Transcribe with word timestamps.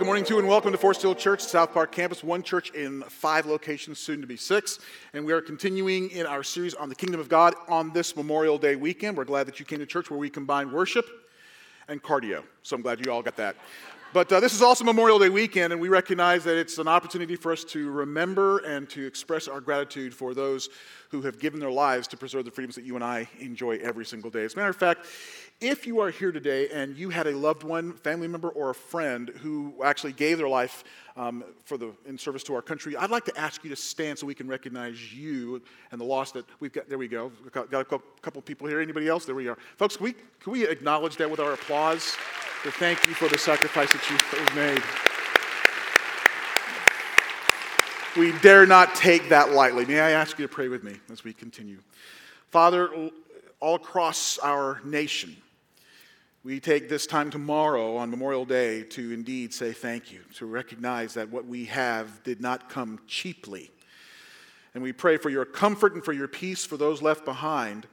Good 0.00 0.06
morning 0.06 0.24
to 0.24 0.32
you 0.32 0.38
and 0.38 0.48
welcome 0.48 0.72
to 0.72 0.78
Forest 0.78 1.02
Hill 1.02 1.14
Church, 1.14 1.42
South 1.42 1.74
Park 1.74 1.92
campus, 1.92 2.24
one 2.24 2.42
church 2.42 2.70
in 2.70 3.02
five 3.02 3.44
locations, 3.44 3.98
soon 3.98 4.22
to 4.22 4.26
be 4.26 4.34
six. 4.34 4.78
And 5.12 5.26
we 5.26 5.34
are 5.34 5.42
continuing 5.42 6.08
in 6.12 6.24
our 6.24 6.42
series 6.42 6.72
on 6.72 6.88
the 6.88 6.94
kingdom 6.94 7.20
of 7.20 7.28
God 7.28 7.54
on 7.68 7.92
this 7.92 8.16
Memorial 8.16 8.56
Day 8.56 8.76
weekend. 8.76 9.14
We're 9.14 9.26
glad 9.26 9.46
that 9.46 9.60
you 9.60 9.66
came 9.66 9.78
to 9.78 9.84
church 9.84 10.08
where 10.08 10.18
we 10.18 10.30
combine 10.30 10.72
worship 10.72 11.06
and 11.86 12.02
cardio. 12.02 12.42
So 12.62 12.76
I'm 12.76 12.80
glad 12.80 13.04
you 13.04 13.12
all 13.12 13.20
got 13.20 13.36
that. 13.36 13.56
But 14.12 14.32
uh, 14.32 14.40
this 14.40 14.54
is 14.54 14.60
also 14.60 14.82
Memorial 14.82 15.20
Day 15.20 15.28
weekend, 15.28 15.72
and 15.72 15.80
we 15.80 15.88
recognize 15.88 16.42
that 16.42 16.56
it's 16.56 16.78
an 16.78 16.88
opportunity 16.88 17.36
for 17.36 17.52
us 17.52 17.62
to 17.64 17.92
remember 17.92 18.58
and 18.58 18.90
to 18.90 19.06
express 19.06 19.46
our 19.46 19.60
gratitude 19.60 20.12
for 20.12 20.34
those 20.34 20.68
who 21.10 21.22
have 21.22 21.38
given 21.38 21.60
their 21.60 21.70
lives 21.70 22.08
to 22.08 22.16
preserve 22.16 22.44
the 22.44 22.50
freedoms 22.50 22.74
that 22.74 22.82
you 22.82 22.96
and 22.96 23.04
I 23.04 23.28
enjoy 23.38 23.76
every 23.76 24.04
single 24.04 24.28
day. 24.28 24.42
As 24.42 24.54
a 24.54 24.56
matter 24.56 24.70
of 24.70 24.74
fact, 24.74 25.06
if 25.60 25.86
you 25.86 26.00
are 26.00 26.10
here 26.10 26.32
today 26.32 26.68
and 26.70 26.96
you 26.96 27.10
had 27.10 27.28
a 27.28 27.36
loved 27.36 27.62
one, 27.62 27.92
family 27.92 28.26
member, 28.26 28.48
or 28.48 28.70
a 28.70 28.74
friend 28.74 29.28
who 29.42 29.76
actually 29.84 30.12
gave 30.12 30.38
their 30.38 30.48
life 30.48 30.82
um, 31.16 31.44
for 31.64 31.78
the, 31.78 31.92
in 32.04 32.18
service 32.18 32.42
to 32.44 32.54
our 32.56 32.62
country, 32.62 32.96
I'd 32.96 33.10
like 33.10 33.26
to 33.26 33.38
ask 33.38 33.62
you 33.62 33.70
to 33.70 33.76
stand 33.76 34.18
so 34.18 34.26
we 34.26 34.34
can 34.34 34.48
recognize 34.48 35.14
you 35.14 35.62
and 35.92 36.00
the 36.00 36.04
loss 36.04 36.32
that 36.32 36.46
we've 36.58 36.72
got. 36.72 36.88
There 36.88 36.98
we 36.98 37.06
go. 37.06 37.30
We've 37.44 37.52
got, 37.52 37.70
got 37.70 37.82
a 37.82 38.00
couple 38.22 38.42
people 38.42 38.66
here. 38.66 38.80
Anybody 38.80 39.06
else? 39.06 39.24
There 39.24 39.36
we 39.36 39.46
are. 39.46 39.58
Folks, 39.76 39.96
can 39.96 40.04
we, 40.04 40.14
can 40.40 40.52
we 40.52 40.66
acknowledge 40.66 41.16
that 41.18 41.30
with 41.30 41.38
our 41.38 41.52
applause? 41.52 42.16
To 42.64 42.70
thank 42.70 43.06
you 43.06 43.14
for 43.14 43.26
the 43.26 43.38
sacrifice 43.38 43.90
that, 43.92 44.10
you've 44.10 44.54
made. 44.54 44.82
We 48.18 48.38
dare 48.40 48.66
not 48.66 48.94
take 48.94 49.30
that 49.30 49.52
lightly. 49.52 49.86
May 49.86 49.98
I 49.98 50.10
ask 50.10 50.38
you 50.38 50.46
to 50.46 50.52
pray 50.52 50.68
with 50.68 50.84
me 50.84 50.96
as 51.10 51.24
we 51.24 51.32
continue? 51.32 51.78
Father, 52.50 53.10
all 53.60 53.76
across 53.76 54.38
our 54.40 54.82
nation, 54.84 55.38
we 56.44 56.60
take 56.60 56.90
this 56.90 57.06
time 57.06 57.30
tomorrow 57.30 57.96
on 57.96 58.10
Memorial 58.10 58.44
Day 58.44 58.82
to 58.82 59.10
indeed 59.10 59.54
say 59.54 59.72
thank 59.72 60.12
you, 60.12 60.20
to 60.34 60.44
recognize 60.44 61.14
that 61.14 61.30
what 61.30 61.46
we 61.46 61.64
have 61.64 62.22
did 62.24 62.42
not 62.42 62.68
come 62.68 63.00
cheaply. 63.06 63.70
And 64.74 64.82
we 64.82 64.92
pray 64.92 65.16
for 65.16 65.30
your 65.30 65.46
comfort 65.46 65.94
and 65.94 66.04
for 66.04 66.12
your 66.12 66.28
peace 66.28 66.66
for 66.66 66.76
those 66.76 67.00
left 67.00 67.24
behind. 67.24 67.86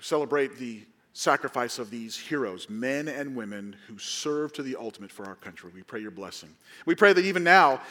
Celebrate 0.00 0.58
the 0.58 0.82
sacrifice 1.12 1.78
of 1.78 1.90
these 1.90 2.16
heroes, 2.16 2.68
men 2.70 3.08
and 3.08 3.36
women 3.36 3.76
who 3.86 3.98
serve 3.98 4.52
to 4.54 4.62
the 4.62 4.76
ultimate 4.76 5.10
for 5.10 5.26
our 5.26 5.34
country. 5.34 5.70
We 5.74 5.82
pray 5.82 6.00
your 6.00 6.10
blessing. 6.10 6.50
We 6.86 6.94
pray 6.94 7.12
that 7.12 7.24
even 7.24 7.44
now, 7.44 7.82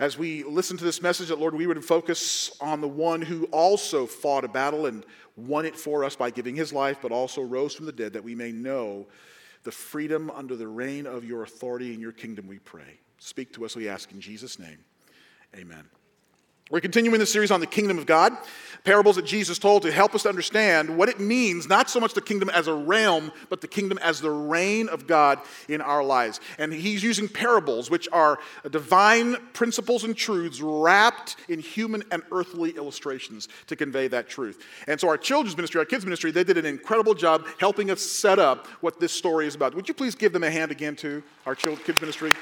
as 0.00 0.18
we 0.18 0.42
listen 0.42 0.76
to 0.76 0.84
this 0.84 1.00
message, 1.00 1.28
that 1.28 1.38
Lord, 1.38 1.54
we 1.54 1.66
would 1.66 1.84
focus 1.84 2.56
on 2.60 2.80
the 2.80 2.88
one 2.88 3.22
who 3.22 3.44
also 3.46 4.06
fought 4.06 4.44
a 4.44 4.48
battle 4.48 4.86
and 4.86 5.04
won 5.36 5.66
it 5.66 5.76
for 5.76 6.04
us 6.04 6.16
by 6.16 6.30
giving 6.30 6.56
his 6.56 6.72
life, 6.72 6.98
but 7.00 7.12
also 7.12 7.42
rose 7.42 7.74
from 7.74 7.86
the 7.86 7.92
dead, 7.92 8.12
that 8.12 8.24
we 8.24 8.34
may 8.34 8.50
know 8.50 9.06
the 9.62 9.72
freedom 9.72 10.30
under 10.30 10.56
the 10.56 10.68
reign 10.68 11.06
of 11.06 11.24
your 11.24 11.42
authority 11.42 11.94
in 11.94 12.00
your 12.00 12.12
kingdom, 12.12 12.46
we 12.46 12.58
pray. 12.58 13.00
Speak 13.18 13.52
to 13.54 13.64
us, 13.64 13.74
we 13.74 13.88
ask 13.88 14.12
in 14.12 14.20
Jesus' 14.20 14.58
name. 14.58 14.78
Amen. 15.56 15.84
We're 16.70 16.80
continuing 16.80 17.20
the 17.20 17.26
series 17.26 17.50
on 17.50 17.60
the 17.60 17.66
kingdom 17.66 17.98
of 17.98 18.06
God, 18.06 18.32
parables 18.84 19.16
that 19.16 19.26
Jesus 19.26 19.58
told 19.58 19.82
to 19.82 19.92
help 19.92 20.14
us 20.14 20.22
to 20.22 20.30
understand 20.30 20.96
what 20.96 21.10
it 21.10 21.20
means, 21.20 21.68
not 21.68 21.90
so 21.90 22.00
much 22.00 22.14
the 22.14 22.22
kingdom 22.22 22.48
as 22.48 22.68
a 22.68 22.74
realm, 22.74 23.32
but 23.50 23.60
the 23.60 23.68
kingdom 23.68 23.98
as 23.98 24.22
the 24.22 24.30
reign 24.30 24.88
of 24.88 25.06
God 25.06 25.40
in 25.68 25.82
our 25.82 26.02
lives. 26.02 26.40
And 26.58 26.72
he's 26.72 27.02
using 27.02 27.28
parables, 27.28 27.90
which 27.90 28.08
are 28.12 28.38
divine 28.70 29.36
principles 29.52 30.04
and 30.04 30.16
truths 30.16 30.62
wrapped 30.62 31.36
in 31.50 31.60
human 31.60 32.02
and 32.10 32.22
earthly 32.32 32.70
illustrations 32.70 33.48
to 33.66 33.76
convey 33.76 34.08
that 34.08 34.30
truth. 34.30 34.64
And 34.86 34.98
so, 34.98 35.08
our 35.08 35.18
children's 35.18 35.58
ministry, 35.58 35.80
our 35.80 35.84
kids' 35.84 36.06
ministry, 36.06 36.30
they 36.30 36.44
did 36.44 36.56
an 36.56 36.64
incredible 36.66 37.12
job 37.12 37.44
helping 37.60 37.90
us 37.90 38.00
set 38.00 38.38
up 38.38 38.68
what 38.80 39.00
this 39.00 39.12
story 39.12 39.46
is 39.46 39.54
about. 39.54 39.74
Would 39.74 39.86
you 39.86 39.94
please 39.94 40.14
give 40.14 40.32
them 40.32 40.44
a 40.44 40.50
hand 40.50 40.72
again, 40.72 40.96
to 40.96 41.22
our 41.44 41.54
kids' 41.54 42.00
ministry? 42.00 42.34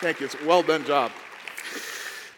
Thank 0.00 0.18
you. 0.20 0.26
It's 0.26 0.34
a 0.34 0.46
well 0.46 0.62
done 0.62 0.86
job. 0.86 1.12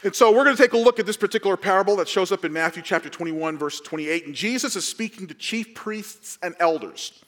And 0.04 0.14
so 0.14 0.30
we're 0.30 0.44
going 0.44 0.54
to 0.54 0.62
take 0.62 0.74
a 0.74 0.78
look 0.78 1.00
at 1.00 1.06
this 1.06 1.16
particular 1.16 1.56
parable 1.56 1.96
that 1.96 2.08
shows 2.08 2.30
up 2.30 2.44
in 2.44 2.52
Matthew 2.52 2.82
chapter 2.82 3.08
21, 3.08 3.56
verse 3.56 3.80
28. 3.80 4.26
And 4.26 4.34
Jesus 4.34 4.76
is 4.76 4.86
speaking 4.86 5.26
to 5.28 5.34
chief 5.34 5.74
priests 5.74 6.38
and 6.42 6.54
elders. 6.60 7.24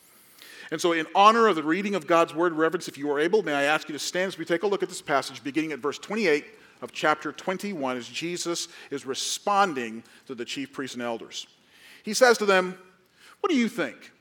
And 0.71 0.79
so, 0.79 0.93
in 0.93 1.07
honor 1.15 1.47
of 1.47 1.57
the 1.57 1.63
reading 1.63 1.95
of 1.95 2.07
God's 2.07 2.35
word, 2.35 2.53
reverence, 2.53 2.87
if 2.87 2.99
you 2.99 3.11
are 3.11 3.19
able, 3.19 3.43
may 3.43 3.55
I 3.55 3.63
ask 3.63 3.89
you 3.89 3.95
to 3.95 3.99
stand 3.99 4.29
as 4.29 4.39
we 4.39 4.45
take 4.45 4.63
a 4.63 4.67
look 4.67 4.83
at 4.83 4.91
this 4.91 5.01
passage, 5.01 5.43
beginning 5.43 5.73
at 5.73 5.79
verse 5.79 5.99
28 5.99 6.45
of 6.83 6.93
chapter 6.93 7.33
21, 7.33 7.97
as 7.97 8.09
Jesus 8.09 8.69
is 8.91 9.07
responding 9.07 10.03
to 10.27 10.35
the 10.35 10.45
chief 10.45 10.73
priests 10.73 10.97
and 10.97 11.03
elders. 11.03 11.47
He 12.03 12.13
says 12.13 12.37
to 12.39 12.45
them, 12.45 12.77
What 13.41 13.51
do 13.51 13.57
you 13.57 13.69
think? 13.69 14.13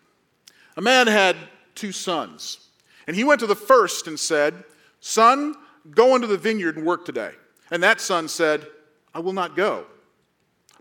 A 0.77 0.81
man 0.81 1.07
had 1.07 1.35
two 1.73 1.91
sons, 1.91 2.69
and 3.05 3.17
he 3.17 3.25
went 3.25 3.41
to 3.41 3.47
the 3.47 3.55
first 3.55 4.07
and 4.07 4.17
said, 4.17 4.63
Son, 5.01 5.55
go 5.91 6.15
into 6.15 6.27
the 6.27 6.38
vineyard 6.38 6.77
and 6.77 6.85
work 6.85 7.05
today. 7.05 7.31
And 7.71 7.81
that 7.83 8.01
son 8.01 8.27
said, 8.27 8.67
I 9.13 9.19
will 9.19 9.33
not 9.33 9.55
go. 9.55 9.85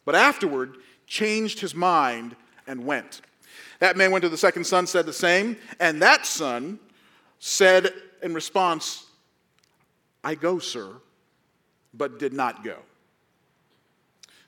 But 0.04 0.14
afterward, 0.14 0.76
changed 1.06 1.60
his 1.60 1.74
mind 1.74 2.36
and 2.66 2.84
went. 2.84 3.20
That 3.80 3.96
man 3.96 4.10
went 4.10 4.22
to 4.22 4.28
the 4.28 4.36
second 4.36 4.64
son, 4.64 4.86
said 4.86 5.06
the 5.06 5.12
same, 5.12 5.56
and 5.80 6.00
that 6.02 6.26
son 6.26 6.78
said 7.38 7.92
in 8.22 8.34
response, 8.34 9.06
I 10.22 10.34
go, 10.34 10.58
sir, 10.58 10.90
but 11.92 12.18
did 12.18 12.32
not 12.32 12.64
go. 12.64 12.78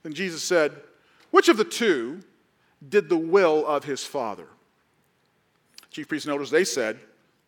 Then 0.03 0.15
Jesus 0.15 0.43
said, 0.43 0.73
Which 1.31 1.49
of 1.49 1.57
the 1.57 1.65
two 1.65 2.21
did 2.89 3.09
the 3.09 3.19
will 3.19 3.67
of 3.67 3.85
his 3.85 4.05
father? 4.05 4.47
Chief 5.91 6.09
priests 6.09 6.27
and 6.27 6.33
elders, 6.33 6.51
they 6.51 6.65
said, 6.65 6.99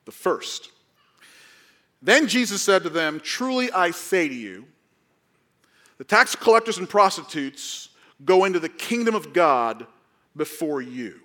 The 0.05 0.13
first. 0.13 0.71
Then 2.03 2.29
Jesus 2.29 2.63
said 2.63 2.83
to 2.83 2.91
them, 2.91 3.21
Truly 3.21 3.71
I 3.73 3.91
say 3.91 4.29
to 4.29 4.35
you, 4.35 4.67
the 5.99 6.05
tax 6.05 6.35
collectors 6.35 6.79
and 6.79 6.89
prostitutes 6.89 7.91
go 8.25 8.45
into 8.45 8.61
the 8.61 8.69
kingdom 8.69 9.15
of 9.15 9.33
God 9.33 9.87
before 10.37 10.81
you. 10.81 11.21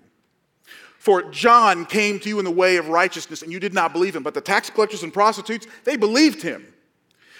For 0.97 1.23
John 1.23 1.85
came 1.85 2.19
to 2.21 2.29
you 2.29 2.39
in 2.39 2.45
the 2.45 2.51
way 2.51 2.77
of 2.77 2.87
righteousness, 2.87 3.41
and 3.41 3.51
you 3.51 3.59
did 3.59 3.73
not 3.73 3.93
believe 3.93 4.15
him. 4.15 4.23
But 4.23 4.33
the 4.33 4.41
tax 4.41 4.69
collectors 4.69 5.03
and 5.03 5.13
prostitutes, 5.13 5.67
they 5.83 5.97
believed 5.97 6.41
him. 6.41 6.65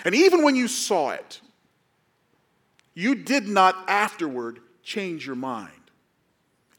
And 0.06 0.14
even 0.14 0.44
when 0.44 0.56
you 0.56 0.68
saw 0.68 1.12
it, 1.12 1.40
you 2.94 3.16
did 3.16 3.48
not 3.48 3.76
afterward 3.88 4.60
change 4.84 5.26
your 5.26 5.38
mind 5.38 5.72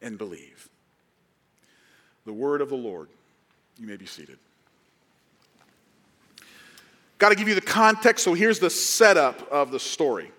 and 0.02 0.18
believe. 0.18 0.68
The 2.26 2.32
word 2.32 2.60
of 2.60 2.68
the 2.68 2.76
Lord. 2.76 3.08
You 3.78 3.86
may 3.86 3.96
be 3.96 4.06
seated. 4.06 4.38
Got 7.18 7.30
to 7.30 7.34
give 7.34 7.48
you 7.48 7.54
the 7.54 7.60
context, 7.60 8.24
so 8.24 8.34
here's 8.34 8.58
the 8.58 8.70
setup 8.70 9.50
of 9.50 9.70
the 9.70 9.80
story. 9.80 10.30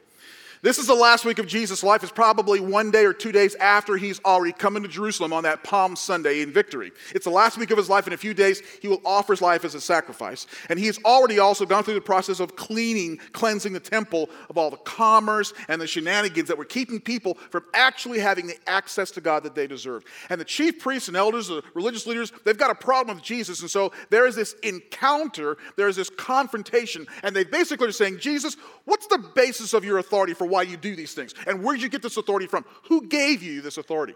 This 0.66 0.80
is 0.80 0.88
the 0.88 0.96
last 0.96 1.26
week 1.26 1.38
of 1.38 1.46
Jesus' 1.46 1.84
life. 1.84 2.02
It's 2.02 2.12
probably 2.12 2.60
one 2.60 2.90
day 2.90 3.06
or 3.06 3.14
two 3.14 3.32
days 3.32 3.54
after 3.54 3.98
he's 3.98 4.20
already 4.26 4.52
come 4.52 4.76
into 4.76 4.90
Jerusalem 4.90 5.32
on 5.32 5.44
that 5.44 5.64
Palm 5.64 5.96
Sunday 5.96 6.42
in 6.42 6.52
victory. 6.52 6.92
It's 7.14 7.26
the 7.26 7.30
last 7.30 7.60
week 7.60 7.70
of 7.70 7.78
his 7.78 7.88
life. 7.88 8.08
In 8.08 8.14
a 8.14 8.18
few 8.18 8.34
days, 8.34 8.64
he 8.82 8.88
will 8.88 9.00
offer 9.06 9.34
his 9.34 9.44
life 9.44 9.64
as 9.64 9.76
a 9.76 9.80
sacrifice. 9.80 10.48
And 10.68 10.80
he 10.80 10.88
has 10.88 10.98
already 11.06 11.38
also 11.38 11.68
gone 11.68 11.84
through 11.84 11.94
the 11.94 12.02
process 12.02 12.40
of 12.40 12.56
cleaning, 12.56 13.18
cleansing 13.32 13.74
the 13.74 13.80
temple 13.80 14.28
of 14.50 14.58
all 14.58 14.72
the 14.72 14.78
commerce 14.78 15.54
and 15.68 15.80
the 15.80 15.86
shenanigans 15.86 16.48
that 16.48 16.58
were 16.58 16.66
keeping 16.66 17.00
people 17.00 17.36
from 17.52 17.64
actually 17.76 18.18
having 18.18 18.48
the 18.48 18.58
access 18.66 19.12
to 19.12 19.22
God 19.22 19.44
that 19.44 19.54
they 19.54 19.68
deserved. 19.68 20.08
And 20.32 20.42
the 20.42 20.46
chief 20.46 20.80
priests 20.80 21.10
and 21.10 21.16
elders, 21.16 21.48
the 21.48 21.62
religious 21.76 22.08
leaders, 22.08 22.34
they've 22.44 22.58
got 22.58 22.72
a 22.72 22.76
problem 22.76 23.18
with 23.18 23.24
Jesus. 23.24 23.62
And 23.62 23.70
so 23.70 23.92
there 24.10 24.26
is 24.26 24.36
this 24.36 24.54
encounter, 24.64 25.58
there 25.76 25.90
is 25.90 25.96
this 25.96 26.10
confrontation. 26.10 27.06
And 27.22 27.36
they 27.36 27.44
basically 27.44 27.88
are 27.88 27.92
saying, 27.92 28.18
Jesus, 28.18 28.58
what's 28.86 29.06
the 29.06 29.20
basis 29.36 29.76
of 29.76 29.86
your 29.86 30.00
authority 30.00 30.34
for 30.34 30.55
why 30.56 30.62
you 30.62 30.78
do 30.78 30.96
these 30.96 31.13
things. 31.13 31.36
And 31.46 31.62
where 31.62 31.75
did 31.75 31.84
you 31.84 31.90
get 31.90 32.02
this 32.02 32.16
authority 32.16 32.48
from? 32.48 32.63
Who 32.84 33.07
gave 33.07 33.44
you 33.44 33.60
this 33.60 33.78
authority? 33.78 34.16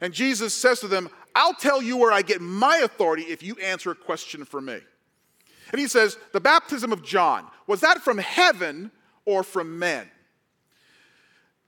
And 0.00 0.12
Jesus 0.12 0.52
says 0.52 0.80
to 0.80 0.88
them, 0.88 1.08
I'll 1.36 1.54
tell 1.54 1.80
you 1.80 1.96
where 1.96 2.12
I 2.12 2.22
get 2.22 2.40
my 2.40 2.78
authority 2.78 3.22
if 3.22 3.44
you 3.44 3.54
answer 3.56 3.92
a 3.92 3.94
question 3.94 4.44
for 4.44 4.60
me. 4.60 4.80
And 5.70 5.80
he 5.80 5.86
says, 5.86 6.18
The 6.32 6.40
baptism 6.40 6.92
of 6.92 7.04
John, 7.04 7.46
was 7.68 7.80
that 7.80 8.02
from 8.02 8.18
heaven 8.18 8.90
or 9.24 9.44
from 9.44 9.78
men? 9.78 10.10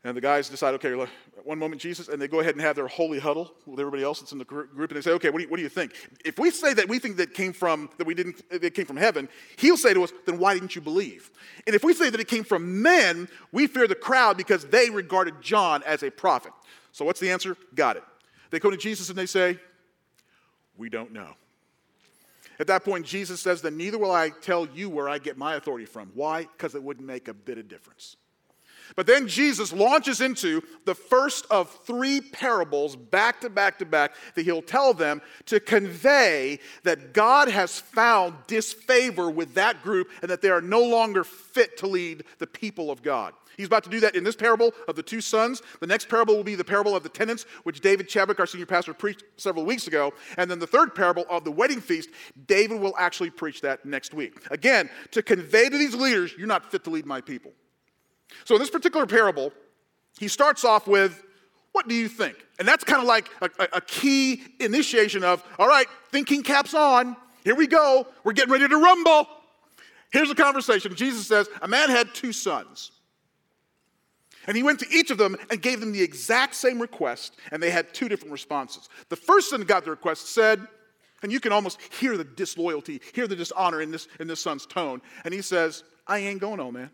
And 0.04 0.16
the 0.16 0.20
guys 0.20 0.48
decide, 0.48 0.74
okay, 0.74 0.94
one 1.42 1.58
moment, 1.58 1.82
Jesus, 1.82 2.06
and 2.06 2.22
they 2.22 2.28
go 2.28 2.38
ahead 2.38 2.54
and 2.54 2.62
have 2.62 2.76
their 2.76 2.86
holy 2.86 3.18
huddle 3.18 3.52
with 3.66 3.80
everybody 3.80 4.04
else 4.04 4.20
that's 4.20 4.30
in 4.30 4.38
the 4.38 4.44
group, 4.44 4.70
and 4.72 4.90
they 4.90 5.00
say, 5.00 5.10
okay, 5.10 5.28
what 5.28 5.38
do, 5.38 5.42
you, 5.42 5.50
what 5.50 5.56
do 5.56 5.62
you 5.62 5.68
think? 5.68 5.92
If 6.24 6.38
we 6.38 6.52
say 6.52 6.72
that 6.74 6.88
we 6.88 7.00
think 7.00 7.16
that 7.16 7.34
came 7.34 7.52
from 7.52 7.90
that 7.98 8.06
we 8.06 8.14
didn't, 8.14 8.40
it 8.48 8.74
came 8.74 8.86
from 8.86 8.96
heaven, 8.96 9.28
he'll 9.56 9.76
say 9.76 9.92
to 9.94 10.04
us, 10.04 10.12
then 10.24 10.38
why 10.38 10.54
didn't 10.54 10.76
you 10.76 10.80
believe? 10.80 11.30
And 11.66 11.74
if 11.74 11.82
we 11.82 11.94
say 11.94 12.10
that 12.10 12.20
it 12.20 12.28
came 12.28 12.44
from 12.44 12.80
men, 12.80 13.28
we 13.50 13.66
fear 13.66 13.88
the 13.88 13.96
crowd 13.96 14.36
because 14.36 14.64
they 14.66 14.88
regarded 14.88 15.42
John 15.42 15.82
as 15.82 16.04
a 16.04 16.10
prophet. 16.10 16.52
So 16.92 17.04
what's 17.04 17.20
the 17.20 17.30
answer? 17.30 17.56
Got 17.74 17.96
it. 17.96 18.04
They 18.50 18.60
go 18.60 18.70
to 18.70 18.76
Jesus 18.76 19.08
and 19.08 19.18
they 19.18 19.26
say, 19.26 19.58
we 20.76 20.88
don't 20.88 21.12
know. 21.12 21.34
At 22.60 22.68
that 22.68 22.84
point, 22.84 23.04
Jesus 23.04 23.40
says, 23.40 23.62
then 23.62 23.76
neither 23.76 23.98
will 23.98 24.12
I 24.12 24.30
tell 24.30 24.66
you 24.66 24.88
where 24.90 25.08
I 25.08 25.18
get 25.18 25.36
my 25.36 25.56
authority 25.56 25.86
from. 25.86 26.12
Why? 26.14 26.42
Because 26.42 26.76
it 26.76 26.82
wouldn't 26.82 27.06
make 27.06 27.26
a 27.26 27.34
bit 27.34 27.58
of 27.58 27.68
difference. 27.68 28.16
But 28.96 29.06
then 29.06 29.29
Jesus 29.29 29.73
launches 29.73 30.20
into 30.20 30.62
the 30.85 30.94
first 30.94 31.46
of 31.50 31.70
three 31.85 32.20
parables 32.20 32.96
back 32.96 33.40
to 33.43 33.50
back 33.50 33.79
to 33.79 33.85
back 33.85 34.14
that 34.35 34.43
he'll 34.43 34.62
tell 34.62 34.94
them 34.94 35.23
to 35.46 35.61
convey 35.61 36.58
that 36.85 37.12
God 37.12 37.49
has 37.49 37.79
found 37.79 38.35
disfavor 38.46 39.31
with 39.31 39.55
that 39.55 39.82
group 39.82 40.11
and 40.23 40.31
that 40.31 40.43
they 40.43 40.50
are 40.50 40.61
no 40.61 40.82
longer 40.82 41.25
fit 41.25 41.76
to 41.79 41.87
lead 41.87 42.25
the 42.38 42.46
people 42.46 42.90
of 42.90 43.02
God. 43.02 43.35
He's 43.58 43.67
about 43.67 43.82
to 43.85 43.90
do 43.90 43.99
that 44.00 44.14
in 44.14 44.23
this 44.23 44.37
parable 44.37 44.73
of 44.87 44.94
the 44.94 45.02
two 45.02 45.20
sons. 45.20 45.62
The 45.81 45.87
next 45.87 46.08
parable 46.08 46.37
will 46.37 46.44
be 46.44 46.55
the 46.55 46.64
parable 46.64 46.94
of 46.94 47.02
the 47.02 47.08
tenants, 47.08 47.44
which 47.64 47.81
David 47.81 48.08
Chadwick, 48.08 48.38
our 48.38 48.46
senior 48.46 48.67
pastor, 48.67 48.94
preached 48.94 49.25
several 49.37 49.64
weeks 49.64 49.88
ago. 49.88 50.14
And 50.37 50.49
then 50.49 50.61
the 50.61 50.67
third 50.67 50.94
parable 50.94 51.25
of 51.29 51.43
the 51.43 51.50
wedding 51.50 51.81
feast, 51.81 52.11
David 52.46 52.81
will 52.81 52.94
actually 52.96 53.31
preach 53.31 53.61
that 53.62 53.84
next 53.84 54.14
week. 54.14 54.46
Again, 54.52 54.88
to 55.11 55.25
convey 55.25 55.69
to 55.69 55.76
these 55.76 55.96
leaders, 55.96 56.32
you're 56.38 56.46
not 56.46 56.70
fit 56.70 56.84
to 56.84 56.91
lead 56.91 57.05
my 57.05 57.20
people. 57.20 57.50
So 58.44 58.54
in 58.54 58.60
this 58.60 58.70
particular 58.70 59.06
parable, 59.06 59.52
he 60.19 60.28
starts 60.28 60.64
off 60.64 60.86
with, 60.86 61.22
What 61.72 61.88
do 61.88 61.94
you 61.94 62.08
think? 62.08 62.36
And 62.58 62.66
that's 62.66 62.84
kind 62.84 63.00
of 63.00 63.06
like 63.06 63.28
a, 63.40 63.50
a, 63.75 63.80
key 63.80 64.42
initiation 64.60 65.25
of, 65.25 65.42
All 65.58 65.69
right, 65.69 65.86
thinking 66.10 66.42
caps 66.42 66.75
on. 66.75 67.16
Here 67.44 67.54
we 67.54 67.66
go. 67.66 68.06
We're 68.25 68.32
getting 68.32 68.52
ready 68.52 68.69
to 68.69 68.76
rumble. 68.76 69.28
Here's 70.10 70.28
the 70.28 70.34
conversation. 70.34 70.94
Jesus 70.94 71.26
says, 71.26 71.48
A 71.62 71.69
man 71.69 71.90
had 71.90 72.14
two 72.14 72.32
sons. 72.32 72.92
And 74.46 74.56
he 74.56 74.62
went 74.62 74.81
to 74.81 74.86
each 74.90 75.10
of 75.10 75.19
them 75.19 75.36
and 75.50 75.60
gave 75.60 75.78
them 75.78 75.92
the 75.92 76.02
exact 76.02 76.54
same 76.54 76.81
request, 76.81 77.36
and 77.52 77.62
they 77.62 77.70
had 77.70 77.92
two 77.92 78.08
different 78.08 78.32
responses. 78.32 78.88
The 79.10 79.16
first 79.16 79.50
son 79.50 79.60
got 79.62 79.84
the 79.84 79.90
request 79.90 80.34
said, 80.34 80.66
and 81.22 81.31
you 81.31 81.38
can 81.38 81.52
almost 81.52 81.81
hear 81.94 82.16
the 82.16 82.24
disloyalty, 82.24 83.02
hear 83.12 83.26
the 83.26 83.36
dishonor 83.36 83.82
in 83.82 83.90
this, 83.90 84.08
in 84.20 84.26
this 84.26 84.40
son's 84.40 84.64
tone. 84.64 85.02
And 85.24 85.34
he 85.34 85.42
says, 85.42 85.84
I 86.06 86.19
ain't 86.19 86.40
going, 86.40 86.60
old 86.60 86.74
man. 86.74 86.90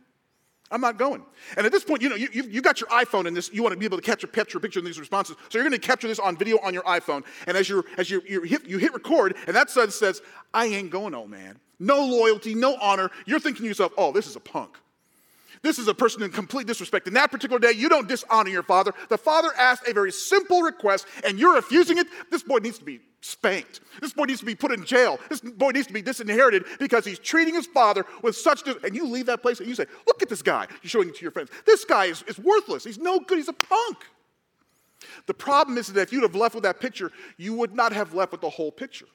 I'm 0.74 0.80
not 0.80 0.98
going. 0.98 1.24
And 1.56 1.64
at 1.64 1.70
this 1.70 1.84
point, 1.84 2.02
you 2.02 2.08
know, 2.08 2.16
you, 2.16 2.28
you, 2.32 2.42
you 2.42 2.60
got 2.60 2.80
your 2.80 2.88
iPhone 2.90 3.26
in 3.26 3.32
this, 3.32 3.48
you 3.52 3.62
want 3.62 3.74
to 3.74 3.78
be 3.78 3.84
able 3.84 3.96
to 3.96 4.02
capture, 4.02 4.26
a 4.26 4.60
picture 4.60 4.80
in 4.80 4.84
these 4.84 4.98
responses. 4.98 5.36
So 5.48 5.56
you're 5.56 5.62
going 5.62 5.80
to 5.80 5.86
capture 5.86 6.08
this 6.08 6.18
on 6.18 6.36
video 6.36 6.58
on 6.64 6.74
your 6.74 6.82
iPhone. 6.82 7.22
And 7.46 7.56
as, 7.56 7.68
you're, 7.68 7.84
as 7.96 8.10
you 8.10 8.20
hit, 8.20 8.66
you 8.66 8.78
hit 8.78 8.92
record, 8.92 9.36
and 9.46 9.54
that 9.54 9.70
son 9.70 9.92
says, 9.92 10.20
I 10.52 10.66
ain't 10.66 10.90
going, 10.90 11.14
old 11.14 11.30
man. 11.30 11.60
No 11.78 12.04
loyalty, 12.04 12.56
no 12.56 12.76
honor. 12.80 13.12
You're 13.24 13.38
thinking 13.38 13.62
to 13.62 13.68
yourself, 13.68 13.92
oh, 13.96 14.10
this 14.10 14.26
is 14.26 14.34
a 14.34 14.40
punk. 14.40 14.76
This 15.64 15.78
is 15.78 15.88
a 15.88 15.94
person 15.94 16.22
in 16.22 16.30
complete 16.30 16.66
disrespect. 16.66 17.08
In 17.08 17.14
that 17.14 17.30
particular 17.30 17.58
day, 17.58 17.72
you 17.72 17.88
don't 17.88 18.06
dishonor 18.06 18.50
your 18.50 18.62
father. 18.62 18.92
The 19.08 19.16
father 19.16 19.48
asked 19.56 19.88
a 19.88 19.94
very 19.94 20.12
simple 20.12 20.60
request, 20.60 21.06
and 21.26 21.38
you're 21.38 21.54
refusing 21.54 21.96
it. 21.96 22.06
This 22.30 22.42
boy 22.42 22.58
needs 22.58 22.78
to 22.80 22.84
be 22.84 23.00
spanked. 23.22 23.80
This 24.02 24.12
boy 24.12 24.24
needs 24.24 24.40
to 24.40 24.44
be 24.44 24.54
put 24.54 24.72
in 24.72 24.84
jail. 24.84 25.18
This 25.30 25.40
boy 25.40 25.70
needs 25.70 25.86
to 25.86 25.94
be 25.94 26.02
disinherited 26.02 26.66
because 26.78 27.06
he's 27.06 27.18
treating 27.18 27.54
his 27.54 27.66
father 27.66 28.04
with 28.20 28.36
such. 28.36 28.62
Dis- 28.62 28.76
and 28.84 28.94
you 28.94 29.06
leave 29.06 29.24
that 29.24 29.40
place 29.40 29.58
and 29.58 29.66
you 29.66 29.74
say, 29.74 29.86
Look 30.06 30.20
at 30.22 30.28
this 30.28 30.42
guy. 30.42 30.66
You're 30.82 30.90
showing 30.90 31.08
it 31.08 31.16
to 31.16 31.22
your 31.22 31.30
friends. 31.30 31.48
This 31.64 31.86
guy 31.86 32.04
is, 32.04 32.22
is 32.24 32.38
worthless. 32.38 32.84
He's 32.84 32.98
no 32.98 33.18
good. 33.18 33.38
He's 33.38 33.48
a 33.48 33.54
punk. 33.54 33.96
The 35.24 35.34
problem 35.34 35.78
is 35.78 35.86
that 35.86 36.02
if 36.02 36.12
you'd 36.12 36.24
have 36.24 36.34
left 36.34 36.54
with 36.54 36.64
that 36.64 36.78
picture, 36.78 37.10
you 37.38 37.54
would 37.54 37.74
not 37.74 37.94
have 37.94 38.12
left 38.12 38.32
with 38.32 38.42
the 38.42 38.50
whole 38.50 38.70
picture. 38.70 39.06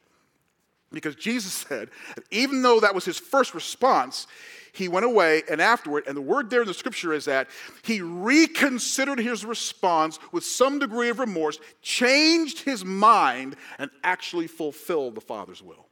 Because 0.91 1.15
Jesus 1.15 1.53
said, 1.67 1.89
even 2.31 2.61
though 2.61 2.79
that 2.79 2.95
was 2.95 3.05
his 3.05 3.17
first 3.17 3.53
response, 3.53 4.27
he 4.71 4.87
went 4.87 5.05
away 5.05 5.43
and 5.49 5.61
afterward, 5.61 6.05
and 6.07 6.15
the 6.15 6.21
word 6.21 6.49
there 6.49 6.61
in 6.61 6.67
the 6.67 6.73
scripture 6.73 7.13
is 7.13 7.25
that 7.25 7.47
he 7.83 8.01
reconsidered 8.01 9.19
his 9.19 9.43
response 9.43 10.19
with 10.31 10.43
some 10.43 10.79
degree 10.79 11.09
of 11.09 11.19
remorse, 11.19 11.59
changed 11.81 12.59
his 12.59 12.85
mind, 12.85 13.55
and 13.77 13.89
actually 14.03 14.47
fulfilled 14.47 15.15
the 15.15 15.21
Father's 15.21 15.61
will. 15.61 15.87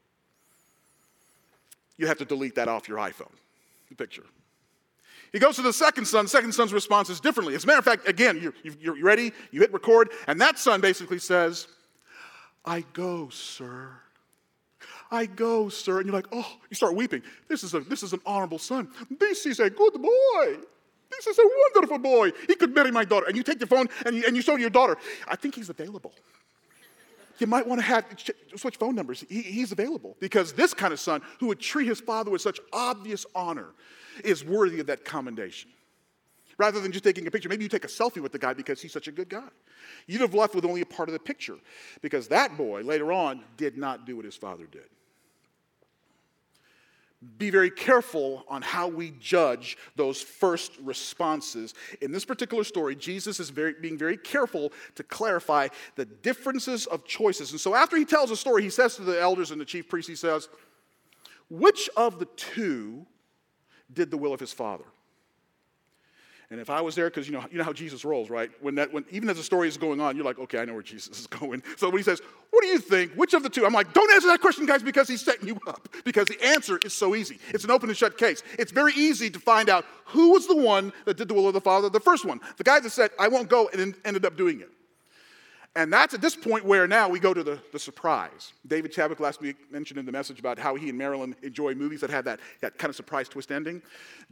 You 1.98 2.08
have 2.08 2.20
to 2.20 2.26
delete 2.26 2.56
that 2.56 2.68
off 2.68 2.88
your 2.88 3.00
iPhone, 3.00 3.32
the 3.90 3.96
picture. 3.96 4.24
He 5.34 5.40
goes 5.40 5.56
to 5.58 5.62
the 5.62 5.74
second 5.74 6.06
son. 6.06 6.28
Second 6.28 6.54
son's 6.54 6.72
response 6.72 7.10
is 7.10 7.20
differently. 7.20 7.56
As 7.56 7.64
a 7.64 7.68
matter 7.68 7.80
of 7.80 7.86
fact, 7.86 8.08
again, 8.08 8.40
you're, 8.42 8.54
you're 8.80 9.04
ready, 9.04 9.34
you 9.52 9.62
hit 9.62 9.74
record, 9.74 10.12
and 10.28 10.40
that 10.40 10.58
son 10.58 10.80
basically 10.80 11.20
says, 11.20 11.68
I 12.64 12.86
go, 12.94 13.30
sir. 13.30 13.90
I 15.12 15.26
go, 15.26 15.70
sir. 15.70 15.98
And 15.98 16.08
you're 16.08 16.16
like, 16.16 16.28
oh, 16.32 16.58
you 16.70 16.76
start 16.76 16.96
weeping. 16.96 17.22
This 17.48 17.64
is, 17.64 17.74
a, 17.74 17.80
this 17.82 18.04
is 18.04 18.14
an 18.14 18.22
honorable 18.26 18.60
son. 18.60 18.90
This 19.20 19.46
is 19.46 19.60
a 19.60 19.70
good 19.70 19.94
boy. 19.94 20.58
This 21.10 21.28
is 21.28 21.40
a 21.40 21.50
wonderful 21.74 22.00
boy. 22.00 22.32
He 22.48 22.56
could 22.56 22.74
marry 22.76 22.92
my 22.92 23.06
daughter. 23.06 23.28
And 23.28 23.38
you 23.38 23.44
take 23.44 23.60
the 23.60 23.68
phone 23.68 23.88
and 24.06 24.16
you, 24.16 24.24
and 24.28 24.36
you 24.36 24.42
show 24.42 24.56
your 24.56 24.70
daughter, 24.70 24.98
I 25.28 25.36
think 25.36 25.56
he's 25.56 25.70
available. 25.70 26.14
You 27.40 27.48
might 27.48 27.68
want 27.68 27.80
to 27.80 27.86
have 27.86 28.06
switch 28.56 28.78
phone 28.78 28.96
numbers. 28.96 29.24
He, 29.30 29.42
he's 29.42 29.72
available 29.72 30.18
because 30.20 30.54
this 30.54 30.74
kind 30.74 30.92
of 30.92 31.00
son 31.00 31.22
who 31.40 31.48
would 31.48 31.60
treat 31.60 31.88
his 31.88 32.00
father 32.00 32.32
with 32.32 32.42
such 32.42 32.60
obvious 32.74 33.26
honor 33.36 33.68
is 34.24 34.44
worthy 34.44 34.80
of 34.80 34.88
that 34.88 35.06
commendation. 35.06 35.70
Rather 36.58 36.82
than 36.82 36.92
just 36.92 37.04
taking 37.04 37.28
a 37.28 37.32
picture, 37.32 37.50
maybe 37.50 37.64
you 37.64 37.70
take 37.70 37.86
a 37.86 37.90
selfie 37.90 38.20
with 38.20 38.32
the 38.32 38.40
guy 38.40 38.54
because 38.54 38.82
he's 38.82 38.92
such 38.92 39.08
a 39.08 39.12
good 39.12 39.30
guy. 39.30 39.48
You'd 40.08 40.22
have 40.22 40.34
left 40.34 40.56
with 40.56 40.66
only 40.66 40.82
a 40.82 40.86
part 40.86 41.08
of 41.08 41.14
the 41.14 41.20
picture 41.20 41.58
because 42.02 42.28
that 42.30 42.58
boy 42.58 42.82
later 42.82 43.12
on 43.12 43.44
did 43.56 43.78
not 43.78 44.08
do 44.08 44.16
what 44.16 44.26
his 44.26 44.36
father 44.36 44.66
did 44.66 44.90
be 47.38 47.50
very 47.50 47.72
careful 47.72 48.46
on 48.48 48.62
how 48.62 48.88
we 48.88 49.12
judge 49.20 49.78
those 49.96 50.22
first 50.22 50.74
responses. 50.84 51.74
In 52.02 52.12
this 52.12 52.26
particular 52.26 52.64
story, 52.64 52.96
Jesus 52.96 53.40
is 53.40 53.50
very, 53.50 53.74
being 53.74 53.98
very 53.98 54.18
careful 54.18 54.72
to 54.96 55.04
clarify 55.04 55.70
the 55.96 56.06
differences 56.06 56.86
of 56.86 57.06
choices. 57.06 57.52
And 57.52 57.60
so 57.60 57.74
after 57.74 57.98
he 57.98 58.06
tells 58.06 58.30
a 58.30 58.38
story, 58.38 58.62
he 58.62 58.70
says 58.70 58.96
to 58.98 59.02
the 59.02 59.20
elders 59.20 59.50
and 59.50 59.60
the 59.60 59.66
chief 59.66 59.90
priests, 59.90 60.08
he 60.08 60.16
says, 60.16 60.48
Which 61.50 61.90
of 61.98 62.20
the 62.20 62.28
two 62.36 63.08
did 63.92 64.12
the 64.12 64.18
will 64.18 64.34
of 64.34 64.40
his 64.40 64.54
father? 64.54 64.86
And 66.50 66.62
if 66.62 66.70
I 66.70 66.80
was 66.80 66.96
there, 66.96 67.10
because 67.10 67.28
you 67.28 67.34
know, 67.34 67.44
you 67.52 67.58
know 67.58 67.66
how 67.66 67.74
Jesus 67.74 68.06
rolls, 68.06 68.30
right? 68.30 68.50
When 68.62 68.76
that, 68.76 68.94
when, 68.94 69.04
even 69.12 69.30
as 69.30 69.36
the 69.36 69.44
story 69.44 69.68
is 69.68 69.76
going 69.76 70.00
on, 70.00 70.16
you're 70.16 70.24
like, 70.24 70.40
okay, 70.40 70.60
I 70.60 70.66
know 70.66 70.74
where 70.74 70.82
Jesus 70.82 71.20
is 71.20 71.28
going. 71.40 71.62
So 71.76 71.90
when 71.90 71.98
he 71.98 72.04
says, 72.04 72.22
what 72.52 72.62
do 72.62 72.68
you 72.68 72.80
think? 72.80 73.14
Which 73.16 73.34
of 73.34 73.44
the 73.44 73.50
two? 73.50 73.66
I'm 73.66 73.74
like, 73.74 73.92
don't 73.94 74.10
answer 74.14 74.28
that 74.30 74.40
question, 74.40 74.66
guys, 74.66 74.82
because 74.82 75.10
he's 75.10 75.22
setting 75.22 75.48
you 75.48 75.60
up. 75.68 75.90
Because 76.06 76.28
the 76.28 76.42
answer 76.42 76.80
is 76.86 76.94
so 76.94 77.16
easy. 77.16 77.38
It's 77.50 77.66
an 77.66 77.72
open 77.72 77.90
and 77.90 77.98
shut 77.98 78.18
case. 78.18 78.44
It's 78.58 78.72
very 78.72 78.94
easy 78.94 79.30
to 79.30 79.40
find 79.40 79.70
out 79.70 79.86
who 80.06 80.32
was 80.32 80.48
the 80.48 80.56
one 80.56 80.94
that 81.04 81.18
did 81.18 81.28
the 81.28 81.34
will 81.34 81.48
of 81.50 81.54
the 81.54 81.62
Father, 81.62 81.90
the 81.90 82.00
first 82.00 82.24
one. 82.24 82.40
The 82.56 82.64
guy 82.64 82.80
that 82.80 82.90
said, 82.92 83.12
I 83.20 83.28
won't 83.28 83.50
go, 83.50 83.70
and 83.74 83.94
ended 84.06 84.26
up 84.26 84.38
doing 84.38 84.62
it. 84.62 84.72
And 85.76 85.94
that's 85.94 86.16
at 86.16 86.22
this 86.22 86.36
point 86.36 86.66
where 86.66 86.88
now 86.88 87.08
we 87.08 87.20
go 87.20 87.36
to 87.36 87.44
the, 87.44 87.60
the 87.72 87.78
surprise. 87.78 88.54
David 88.66 88.92
Chadwick 88.92 89.20
last 89.20 89.42
week 89.42 89.58
mentioned 89.72 90.00
in 90.00 90.08
the 90.08 90.12
message 90.12 90.40
about 90.40 90.58
how 90.58 90.74
he 90.74 90.90
and 90.90 90.98
Marilyn 90.98 91.36
enjoy 91.44 91.76
movies 91.76 92.02
that 92.02 92.10
have 92.10 92.26
that, 92.26 92.40
that 92.62 92.80
kind 92.80 92.90
of 92.90 92.96
surprise 92.96 93.30
twist 93.30 93.52
ending. 93.52 93.84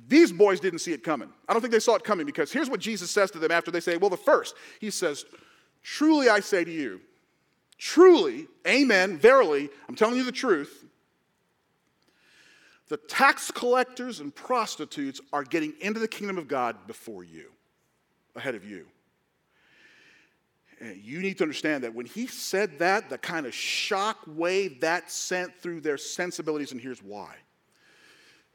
These 0.08 0.32
boys 0.32 0.60
didn't 0.60 0.80
see 0.80 0.92
it 0.92 1.04
coming. 1.04 1.30
I 1.48 1.54
don't 1.54 1.62
think 1.62 1.72
they 1.72 1.80
saw 1.80 1.94
it 1.96 2.04
coming 2.04 2.25
because 2.25 2.51
here's 2.51 2.68
what 2.68 2.80
Jesus 2.80 3.12
says 3.12 3.30
to 3.32 3.38
them 3.38 3.51
after 3.51 3.70
they 3.70 3.80
say, 3.80 3.98
Well, 3.98 4.10
the 4.10 4.18
first, 4.18 4.56
he 4.80 4.89
says, 4.89 5.25
Truly 5.84 6.30
I 6.30 6.39
say 6.39 6.63
to 6.63 6.72
you, 6.72 7.00
truly, 7.77 8.48
amen, 8.68 9.18
verily, 9.20 9.70
I'm 9.88 9.96
telling 9.96 10.15
you 10.15 10.24
the 10.24 10.32
truth. 10.32 10.84
The 12.88 12.98
tax 12.98 13.51
collectors 13.51 14.20
and 14.20 14.34
prostitutes 14.34 15.22
are 15.32 15.44
getting 15.44 15.74
into 15.80 16.00
the 16.00 16.08
kingdom 16.08 16.39
of 16.39 16.48
God 16.48 16.88
before 16.88 17.24
you, 17.24 17.51
ahead 18.36 18.56
of 18.56 18.65
you 18.65 18.88
you 21.04 21.20
need 21.20 21.38
to 21.38 21.44
understand 21.44 21.84
that 21.84 21.94
when 21.94 22.06
he 22.06 22.27
said 22.27 22.80
that, 22.80 23.10
the 23.10 23.18
kind 23.18 23.46
of 23.46 23.54
shock 23.54 24.20
wave 24.27 24.82
that 24.82 25.12
sent 25.12 25.56
through 25.60 25.82
their 25.82 25.98
sensibilities, 25.98 26.72
and 26.72 26.82
here's 26.82 27.01
why. 27.01 27.36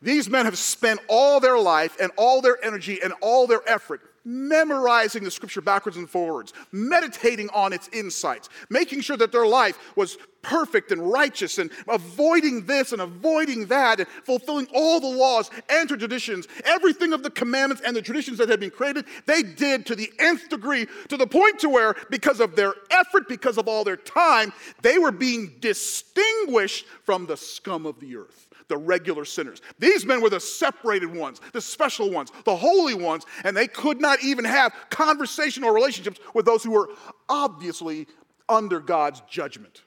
These 0.03 0.31
men 0.31 0.47
have 0.47 0.57
spent 0.57 1.01
all 1.09 1.41
their 1.41 1.59
life 1.59 1.97
and 2.01 2.11
all 2.17 2.41
their 2.41 2.63
energy 2.65 3.01
and 3.03 3.13
all 3.21 3.47
their 3.47 3.63
effort 3.67 4.10
memorizing 4.25 5.25
the 5.25 5.31
scripture 5.31 5.61
backwards 5.61 5.97
and 5.97 6.09
forwards, 6.09 6.53
meditating 6.73 7.49
on 7.55 7.73
its 7.73 7.89
insights, 7.89 8.49
making 8.69 9.01
sure 9.01 9.17
that 9.17 9.33
their 9.33 9.47
life 9.47 9.79
was 9.97 10.19
perfect 10.43 10.91
and 10.91 11.11
righteous, 11.11 11.59
and 11.59 11.71
avoiding 11.89 12.65
this 12.65 12.93
and 12.93 13.03
avoiding 13.03 13.67
that, 13.67 14.01
and 14.01 14.09
fulfilling 14.25 14.67
all 14.75 15.01
the 15.01 15.07
laws 15.07 15.51
and 15.69 15.89
traditions, 15.89 16.49
everything 16.65 17.13
of 17.13 17.23
the 17.23 17.31
commandments 17.31 17.83
and 17.85 17.95
the 17.95 18.03
traditions 18.03 18.39
that 18.39 18.49
had 18.49 18.61
been 18.61 18.71
created, 18.71 19.05
they 19.27 19.43
did 19.43 19.85
to 19.85 19.95
the 19.95 20.11
nth 20.19 20.49
degree, 20.49 20.87
to 21.09 21.17
the 21.17 21.27
point 21.27 21.59
to 21.59 21.69
where, 21.69 21.95
because 22.09 22.41
of 22.41 22.57
their 22.57 22.75
effort, 22.91 23.29
because 23.29 23.59
of 23.59 23.69
all 23.69 23.85
their 23.85 23.97
time, 23.97 24.53
they 24.83 24.99
were 24.99 25.13
being 25.13 25.57
distinguished 25.61 26.87
from 27.05 27.27
the 27.27 27.37
scum 27.37 27.85
of 27.85 28.01
the 28.01 28.17
earth 28.17 28.50
the 28.71 28.79
regular 28.79 29.27
sinners. 29.27 29.61
These 29.79 30.07
men 30.07 30.23
were 30.23 30.31
the 30.31 30.41
separated 30.41 31.15
ones, 31.15 31.43
the 31.53 31.61
special 31.61 32.11
ones, 32.11 32.33
the 32.47 32.57
holy 32.57 32.95
ones, 32.95 33.27
and 33.45 33.55
they 33.55 33.69
could 33.69 34.01
not 34.01 34.25
even 34.25 34.47
have 34.47 34.73
conversation 34.89 35.63
or 35.63 35.75
relationships 35.75 36.19
with 36.33 36.47
those 36.47 36.65
who 36.65 36.71
were 36.71 36.89
obviously 37.29 38.07
under 38.49 38.81
God's 38.81 39.21
judgment. 39.29 39.83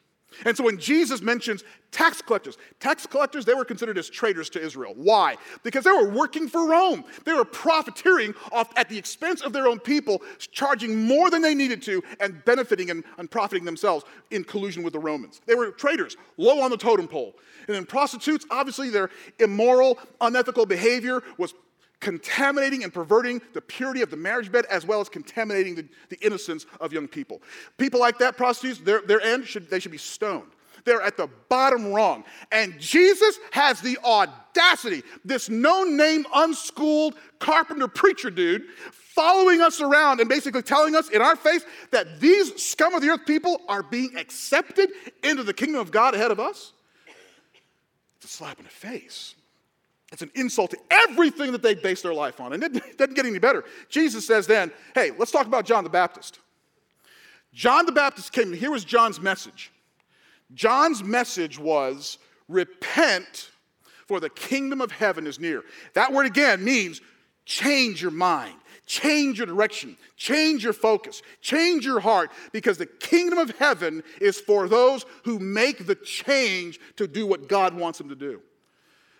And 0.45 0.55
so 0.55 0.63
when 0.63 0.77
Jesus 0.77 1.21
mentions 1.21 1.63
tax 1.91 2.21
collectors, 2.21 2.57
tax 2.79 3.05
collectors, 3.05 3.45
they 3.45 3.53
were 3.53 3.65
considered 3.65 3.97
as 3.97 4.09
traitors 4.09 4.49
to 4.51 4.61
Israel. 4.61 4.93
Why? 4.95 5.37
Because 5.63 5.83
they 5.83 5.91
were 5.91 6.09
working 6.09 6.47
for 6.47 6.67
Rome. 6.67 7.03
They 7.25 7.33
were 7.33 7.45
profiteering 7.45 8.33
off 8.51 8.71
at 8.75 8.89
the 8.89 8.97
expense 8.97 9.41
of 9.41 9.53
their 9.53 9.67
own 9.67 9.79
people, 9.79 10.21
charging 10.51 11.05
more 11.05 11.29
than 11.29 11.41
they 11.41 11.55
needed 11.55 11.81
to 11.83 12.03
and 12.19 12.43
benefiting 12.45 12.89
and, 12.89 13.03
and 13.17 13.29
profiting 13.29 13.65
themselves 13.65 14.05
in 14.31 14.43
collusion 14.43 14.83
with 14.83 14.93
the 14.93 14.99
Romans. 14.99 15.41
They 15.45 15.55
were 15.55 15.71
traitors, 15.71 16.17
low 16.37 16.61
on 16.61 16.71
the 16.71 16.77
totem 16.77 17.07
pole. 17.07 17.35
And 17.67 17.75
then 17.75 17.85
prostitutes, 17.85 18.45
obviously 18.49 18.89
their 18.89 19.09
immoral, 19.39 19.99
unethical 20.19 20.65
behavior 20.65 21.23
was 21.37 21.53
contaminating 22.03 22.83
and 22.83 22.93
perverting 22.93 23.41
the 23.53 23.61
purity 23.61 24.01
of 24.01 24.11
the 24.11 24.17
marriage 24.17 24.51
bed 24.51 24.65
as 24.65 24.85
well 24.85 24.99
as 24.99 25.07
contaminating 25.07 25.73
the, 25.73 25.87
the 26.09 26.19
innocence 26.19 26.65
of 26.81 26.91
young 26.91 27.07
people. 27.07 27.41
People 27.77 27.99
like 27.99 28.19
that, 28.19 28.35
prostitutes, 28.35 28.81
their, 28.81 29.01
their 29.01 29.21
end, 29.21 29.47
should, 29.47 29.69
they 29.69 29.79
should 29.79 29.91
be 29.91 29.97
stoned. 29.97 30.51
They're 30.83 31.01
at 31.01 31.15
the 31.15 31.29
bottom 31.47 31.93
wrong. 31.93 32.25
And 32.51 32.77
Jesus 32.77 33.39
has 33.51 33.79
the 33.79 33.97
audacity, 34.03 35.01
this 35.23 35.49
no 35.49 35.85
name, 35.85 36.25
unschooled 36.35 37.15
carpenter 37.39 37.87
preacher 37.87 38.29
dude, 38.29 38.65
following 38.91 39.61
us 39.61 39.79
around 39.79 40.19
and 40.19 40.27
basically 40.27 40.61
telling 40.61 40.95
us 40.95 41.09
in 41.09 41.21
our 41.21 41.37
face 41.37 41.63
that 41.91 42.19
these 42.19 42.61
scum 42.61 42.93
of 42.93 43.01
the 43.01 43.07
earth 43.07 43.25
people 43.25 43.61
are 43.69 43.83
being 43.83 44.17
accepted 44.17 44.89
into 45.23 45.43
the 45.43 45.53
kingdom 45.53 45.79
of 45.79 45.89
God 45.89 46.15
ahead 46.15 46.31
of 46.31 46.39
us. 46.39 46.73
It's 48.17 48.25
a 48.25 48.27
slap 48.27 48.57
in 48.59 48.65
the 48.65 48.71
face. 48.71 49.35
It's 50.13 50.21
an 50.21 50.31
insult 50.35 50.69
to 50.71 50.77
everything 50.91 51.51
that 51.53 51.63
they 51.63 51.73
base 51.73 52.03
their 52.03 52.13
life 52.13 52.39
on. 52.39 52.53
And 52.53 52.63
it 52.63 52.97
doesn't 52.97 53.15
get 53.15 53.25
any 53.25 53.39
better. 53.39 53.65
Jesus 53.89 54.25
says 54.25 54.45
then, 54.45 54.71
hey, 54.93 55.11
let's 55.17 55.31
talk 55.31 55.47
about 55.47 55.65
John 55.65 55.83
the 55.83 55.89
Baptist. 55.89 56.39
John 57.51 57.87
the 57.87 57.91
Baptist 57.91 58.31
came, 58.31 58.49
and 58.49 58.55
here 58.55 58.71
was 58.71 58.85
John's 58.85 59.19
message. 59.19 59.71
John's 60.53 61.03
message 61.03 61.57
was 61.57 62.19
repent, 62.47 63.49
for 64.07 64.19
the 64.19 64.29
kingdom 64.29 64.81
of 64.81 64.91
heaven 64.91 65.25
is 65.25 65.39
near. 65.39 65.63
That 65.95 66.13
word 66.13 66.27
again 66.27 66.63
means 66.63 67.01
change 67.45 67.99
your 67.99 68.11
mind, 68.11 68.55
change 68.85 69.39
your 69.39 69.47
direction, 69.47 69.97
change 70.15 70.63
your 70.63 70.73
focus, 70.73 71.23
change 71.41 71.85
your 71.85 71.99
heart, 71.99 72.31
because 72.51 72.77
the 72.77 72.85
kingdom 72.85 73.39
of 73.39 73.49
heaven 73.57 74.03
is 74.21 74.39
for 74.39 74.67
those 74.67 75.05
who 75.23 75.39
make 75.39 75.87
the 75.87 75.95
change 75.95 76.79
to 76.97 77.07
do 77.07 77.25
what 77.25 77.47
God 77.47 77.73
wants 77.73 77.97
them 77.97 78.09
to 78.09 78.15
do. 78.15 78.41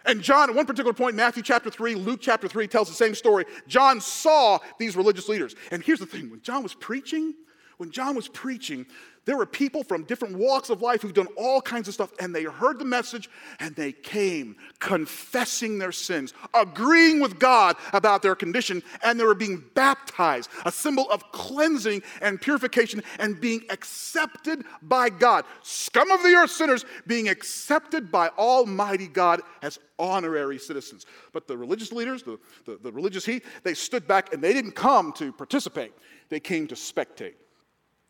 And 0.06 0.22
John, 0.22 0.50
at 0.50 0.56
one 0.56 0.66
particular 0.66 0.94
point, 0.94 1.16
Matthew 1.16 1.44
chapter 1.44 1.70
3, 1.70 1.96
Luke 1.96 2.20
chapter 2.22 2.48
3 2.48 2.68
tells 2.68 2.90
the 2.90 2.94
same 2.94 3.16
story. 3.16 3.46
John 3.68 4.02
saw 4.02 4.60
these 4.78 4.96
religious 4.96 5.30
leaders. 5.30 5.56
And 5.72 5.82
here's 5.84 6.00
the 6.00 6.06
thing 6.06 6.30
when 6.30 6.42
John 6.42 6.64
was 6.64 6.74
preaching, 6.74 7.34
when 7.78 7.92
John 7.92 8.16
was 8.16 8.28
preaching, 8.28 8.86
there 9.26 9.38
were 9.38 9.46
people 9.46 9.84
from 9.84 10.04
different 10.04 10.38
walks 10.38 10.70
of 10.70 10.82
life 10.82 11.02
who've 11.02 11.14
done 11.14 11.28
all 11.38 11.62
kinds 11.62 11.88
of 11.88 11.94
stuff, 11.94 12.12
and 12.20 12.36
they 12.36 12.44
heard 12.44 12.78
the 12.78 12.86
message 12.86 13.30
and 13.60 13.74
they 13.76 13.92
came 13.92 14.58
confessing 14.80 15.80
their 15.80 15.94
sins, 15.94 16.34
agreeing 16.54 17.22
with 17.22 17.40
God 17.40 17.78
about 17.94 18.22
their 18.22 18.36
condition, 18.36 18.84
and 19.02 19.18
they 19.18 19.24
were 19.24 19.36
being 19.36 19.64
baptized, 19.76 20.50
a 20.66 20.72
symbol 20.72 21.10
of 21.10 21.32
cleansing 21.32 22.04
and 22.22 22.42
purification 22.42 23.02
and 23.20 23.40
being 23.40 23.64
accepted 23.70 24.66
by 24.82 25.10
God. 25.10 25.46
Scum 25.62 26.12
of 26.12 26.22
the 26.22 26.34
earth 26.36 26.52
sinners 26.52 26.84
being 27.08 27.30
accepted 27.30 28.12
by 28.12 28.28
Almighty 28.38 29.08
God 29.08 29.42
as 29.62 29.80
honorary 29.98 30.60
citizens. 30.60 31.06
But 31.32 31.48
the 31.48 31.58
religious 31.58 31.94
leaders, 31.94 32.24
the, 32.24 32.40
the, 32.66 32.78
the 32.82 32.92
religious 32.92 33.26
heat, 33.26 33.46
they 33.64 33.74
stood 33.74 34.06
back 34.06 34.34
and 34.34 34.44
they 34.44 34.52
didn't 34.54 34.74
come 34.74 35.14
to 35.14 35.32
participate, 35.32 35.94
they 36.30 36.42
came 36.42 36.68
to 36.68 36.76
spectate. 36.76 37.36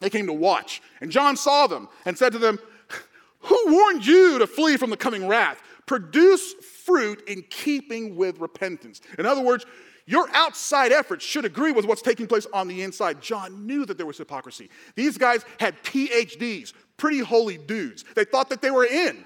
They 0.04 0.10
came 0.10 0.28
to 0.28 0.34
watch. 0.34 0.82
And 1.00 1.10
John 1.10 1.38
saw 1.38 1.66
them 1.66 1.88
and 2.06 2.18
said 2.18 2.34
to 2.34 2.38
them, 2.38 2.60
Who 3.40 3.58
warned 3.68 4.06
you 4.06 4.38
to 4.38 4.46
flee 4.46 4.76
from 4.76 4.90
the 4.90 4.98
coming 4.98 5.30
wrath? 5.30 5.62
Produce 5.86 6.54
fruit 6.84 7.24
in 7.30 7.42
keeping 7.50 8.18
with 8.18 8.38
repentance. 8.40 9.00
In 9.18 9.26
other 9.26 9.42
words, 9.42 9.66
your 10.06 10.28
outside 10.34 10.92
efforts 10.92 11.24
should 11.24 11.46
agree 11.46 11.72
with 11.72 11.86
what's 11.86 12.02
taking 12.02 12.28
place 12.28 12.46
on 12.54 12.68
the 12.68 12.82
inside. 12.82 13.22
John 13.22 13.66
knew 13.66 13.86
that 13.86 13.96
there 13.96 14.06
was 14.06 14.18
hypocrisy. 14.18 14.70
These 14.96 15.18
guys 15.18 15.46
had 15.58 15.82
PhDs, 15.84 16.74
pretty 16.98 17.20
holy 17.20 17.58
dudes. 17.58 18.04
They 18.14 18.26
thought 18.26 18.50
that 18.50 18.62
they 18.62 18.72
were 18.72 18.86
in. 18.86 19.26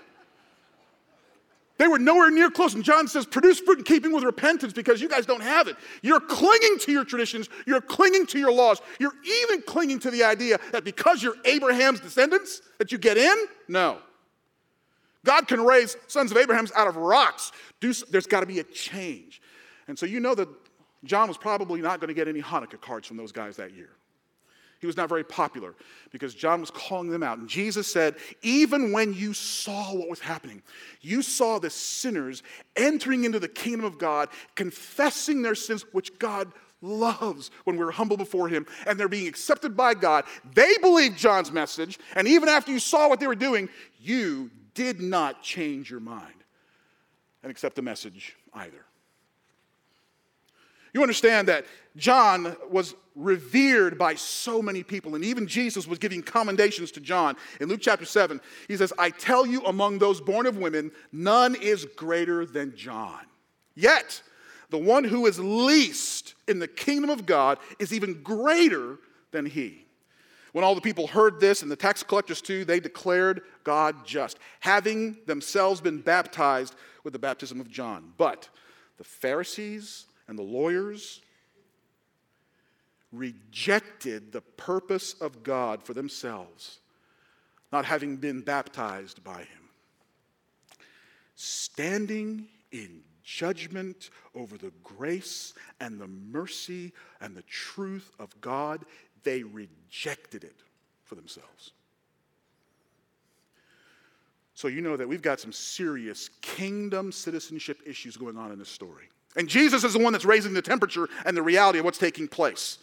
They 1.78 1.88
were 1.88 2.00
nowhere 2.00 2.32
near 2.32 2.50
close. 2.50 2.74
And 2.74 2.84
John 2.84 3.08
says, 3.08 3.26
produce 3.26 3.60
fruit 3.60 3.80
in 3.80 3.84
keeping 3.84 4.12
with 4.12 4.24
repentance 4.24 4.74
because 4.74 5.00
you 5.02 5.08
guys 5.08 5.26
don't 5.26 5.44
have 5.44 5.68
it. 5.68 5.76
You're 6.02 6.20
clinging 6.20 6.80
to 6.80 6.92
your 6.92 7.06
traditions. 7.06 7.50
You're 7.66 7.82
clinging 7.82 8.26
to 8.28 8.40
your 8.40 8.52
laws. 8.52 8.82
You're 9.00 9.14
even 9.44 9.62
clinging 9.62 10.00
to 10.00 10.12
the 10.12 10.24
idea 10.24 10.60
that 10.72 10.84
because 10.84 11.22
you're 11.22 11.36
Abraham's 11.46 12.00
descendants, 12.00 12.62
that 12.80 12.92
you 12.92 12.98
get 12.98 13.18
in? 13.18 13.36
No. 13.68 14.00
God 15.24 15.48
can 15.48 15.62
raise 15.62 15.98
sons 16.08 16.32
of 16.32 16.38
Abraham's 16.38 16.72
out 16.74 16.88
of 16.88 16.96
rocks. 16.96 17.52
Do, 17.80 17.94
there's 18.10 18.28
got 18.28 18.40
to 18.40 18.46
be 18.46 18.60
a 18.60 18.64
change. 18.64 19.42
And 19.88 20.00
so 20.00 20.06
you 20.06 20.20
know 20.20 20.34
that 20.36 20.50
John 21.04 21.28
was 21.28 21.38
probably 21.38 21.82
not 21.82 22.00
going 22.00 22.08
to 22.08 22.14
get 22.14 22.28
any 22.28 22.42
Hanukkah 22.42 22.82
cards 22.82 23.08
from 23.08 23.18
those 23.18 23.32
guys 23.32 23.58
that 23.58 23.74
year. 23.74 23.90
He 24.80 24.88
was 24.88 24.98
not 24.98 25.10
very 25.10 25.24
popular 25.24 25.74
because 26.12 26.36
John 26.36 26.62
was 26.62 26.72
calling 26.72 27.10
them 27.10 27.24
out. 27.24 27.40
And 27.40 27.50
Jesus 27.50 27.92
said, 27.92 28.16
Even 28.44 28.92
when 28.92 29.14
you 29.14 29.34
saw 29.34 29.94
what 29.94 30.10
was 30.10 30.20
happening, 30.20 30.62
you 31.02 31.22
saw 31.22 31.60
the 31.60 31.70
sinners 31.70 32.44
entering 32.76 33.24
into 33.24 33.40
the 33.40 33.48
kingdom 33.48 33.86
of 33.86 33.98
God, 33.98 34.30
confessing 34.56 35.42
their 35.42 35.56
sins, 35.56 35.86
which 35.94 36.20
God 36.20 36.52
loves 36.82 37.50
when 37.64 37.78
we're 37.78 37.92
humble 37.92 38.18
before 38.18 38.48
Him, 38.48 38.66
and 38.86 39.00
they're 39.00 39.10
being 39.10 39.28
accepted 39.28 39.76
by 39.76 39.94
God. 39.94 40.26
They 40.54 40.78
believed 40.82 41.18
John's 41.18 41.52
message, 41.52 41.98
and 42.16 42.28
even 42.28 42.50
after 42.50 42.72
you 42.72 42.80
saw 42.80 43.10
what 43.10 43.20
they 43.20 43.28
were 43.28 43.36
doing, 43.36 43.70
you 44.00 44.52
did 44.76 45.02
not 45.02 45.42
change 45.42 45.90
your 45.90 46.00
mind 46.00 46.34
and 47.42 47.52
accept 47.52 47.76
the 47.76 47.82
message 47.82 48.36
either. 48.54 48.86
You 50.98 51.04
understand 51.04 51.48
that 51.48 51.68
John 51.96 52.58
was 52.72 52.96
revered 53.14 54.00
by 54.00 54.16
so 54.16 54.64
many 54.64 54.82
people, 54.82 55.14
and 55.14 55.24
even 55.24 55.46
Jesus 55.46 55.86
was 55.86 56.00
giving 56.00 56.24
commendations 56.24 56.90
to 56.94 57.00
John. 57.00 57.38
In 57.62 57.70
Luke 57.70 57.82
chapter 57.84 58.04
7, 58.04 58.42
he 58.68 58.76
says, 58.76 58.92
I 58.98 59.12
tell 59.12 59.46
you, 59.46 59.64
among 59.66 60.00
those 60.00 60.20
born 60.20 60.48
of 60.48 60.58
women, 60.58 60.90
none 61.12 61.54
is 61.54 61.86
greater 61.96 62.48
than 62.48 62.76
John. 62.76 63.20
Yet, 63.76 64.24
the 64.72 64.80
one 64.80 65.04
who 65.04 65.28
is 65.28 65.38
least 65.38 66.34
in 66.48 66.58
the 66.58 66.68
kingdom 66.68 67.12
of 67.12 67.28
God 67.28 67.60
is 67.78 67.94
even 67.94 68.24
greater 68.24 68.98
than 69.30 69.46
he. 69.46 69.86
When 70.52 70.64
all 70.64 70.74
the 70.74 70.82
people 70.82 71.06
heard 71.06 71.40
this, 71.40 71.62
and 71.62 71.70
the 71.70 71.76
tax 71.76 72.02
collectors 72.02 72.42
too, 72.42 72.66
they 72.66 72.80
declared 72.80 73.44
God 73.64 74.04
just, 74.04 74.40
having 74.62 75.18
themselves 75.28 75.80
been 75.80 76.02
baptized 76.02 76.74
with 77.04 77.14
the 77.14 77.20
baptism 77.20 77.62
of 77.62 77.70
John. 77.70 78.14
But 78.18 78.50
the 78.98 79.04
Pharisees 79.04 80.07
and 80.28 80.38
the 80.38 80.44
lawyers 80.44 81.22
rejected 83.12 84.32
the 84.32 84.42
purpose 84.42 85.14
of 85.22 85.44
God 85.44 85.84
for 85.84 85.94
themselves, 85.94 86.80
not 87.72 87.86
having 87.86 88.18
been 88.18 88.42
baptized 88.42 89.24
by 89.24 89.40
Him. 89.40 89.70
Standing 91.36 92.48
in 92.72 93.02
judgment 93.24 94.10
over 94.36 94.58
the 94.58 94.72
grace 94.84 95.54
and 95.80 96.00
the 96.00 96.08
mercy 96.08 96.94
and 97.22 97.36
the 97.36 97.44
truth 97.44 98.12
of 98.20 98.40
God, 98.42 98.84
they 99.24 99.44
rejected 99.44 100.44
it 100.44 100.56
for 101.04 101.16
themselves. 101.16 101.72
So, 104.54 104.68
you 104.68 104.82
know 104.82 104.98
that 104.98 105.08
we've 105.08 105.22
got 105.22 105.40
some 105.40 105.54
serious 105.54 106.30
kingdom 106.42 107.12
citizenship 107.12 107.80
issues 107.86 108.18
going 108.18 108.38
on 108.38 108.52
in 108.52 108.58
this 108.58 108.70
story. 108.70 109.10
And 109.38 109.48
Jesus 109.48 109.84
is 109.84 109.94
the 109.94 110.00
one 110.00 110.12
that's 110.12 110.26
raising 110.26 110.54
the 110.54 110.62
temperature 110.62 111.08
and 111.26 111.38
the 111.38 111.44
reality 111.44 111.80
of 111.80 111.86
what's 111.86 111.98
taking 111.98 112.28
place. 112.28 112.80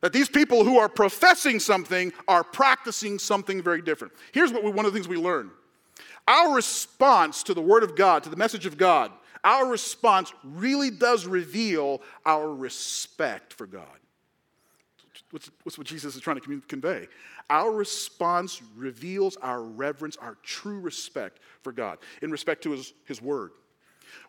That 0.00 0.12
these 0.12 0.28
people 0.28 0.64
who 0.64 0.78
are 0.78 0.88
professing 0.88 1.60
something 1.60 2.12
are 2.26 2.42
practicing 2.42 3.18
something 3.18 3.62
very 3.62 3.82
different. 3.82 4.14
Here's 4.32 4.52
what 4.52 4.64
we, 4.64 4.70
one 4.70 4.86
of 4.86 4.92
the 4.92 4.96
things 4.96 5.08
we 5.08 5.18
learn 5.18 5.50
our 6.28 6.54
response 6.54 7.42
to 7.42 7.54
the 7.54 7.60
Word 7.60 7.82
of 7.82 7.96
God, 7.96 8.22
to 8.22 8.30
the 8.30 8.36
message 8.36 8.64
of 8.64 8.76
God, 8.76 9.10
our 9.42 9.66
response 9.66 10.32
really 10.44 10.90
does 10.90 11.26
reveal 11.26 12.00
our 12.24 12.54
respect 12.54 13.52
for 13.52 13.66
God. 13.66 13.84
What's, 15.30 15.50
what's 15.62 15.78
what 15.78 15.86
Jesus 15.86 16.14
is 16.14 16.20
trying 16.20 16.40
to 16.40 16.60
convey? 16.68 17.08
Our 17.48 17.72
response 17.72 18.62
reveals 18.76 19.36
our 19.38 19.62
reverence, 19.62 20.16
our 20.16 20.36
true 20.42 20.78
respect 20.78 21.40
for 21.62 21.72
God 21.72 21.98
in 22.22 22.30
respect 22.30 22.62
to 22.62 22.72
His, 22.72 22.92
his 23.06 23.20
Word. 23.20 23.50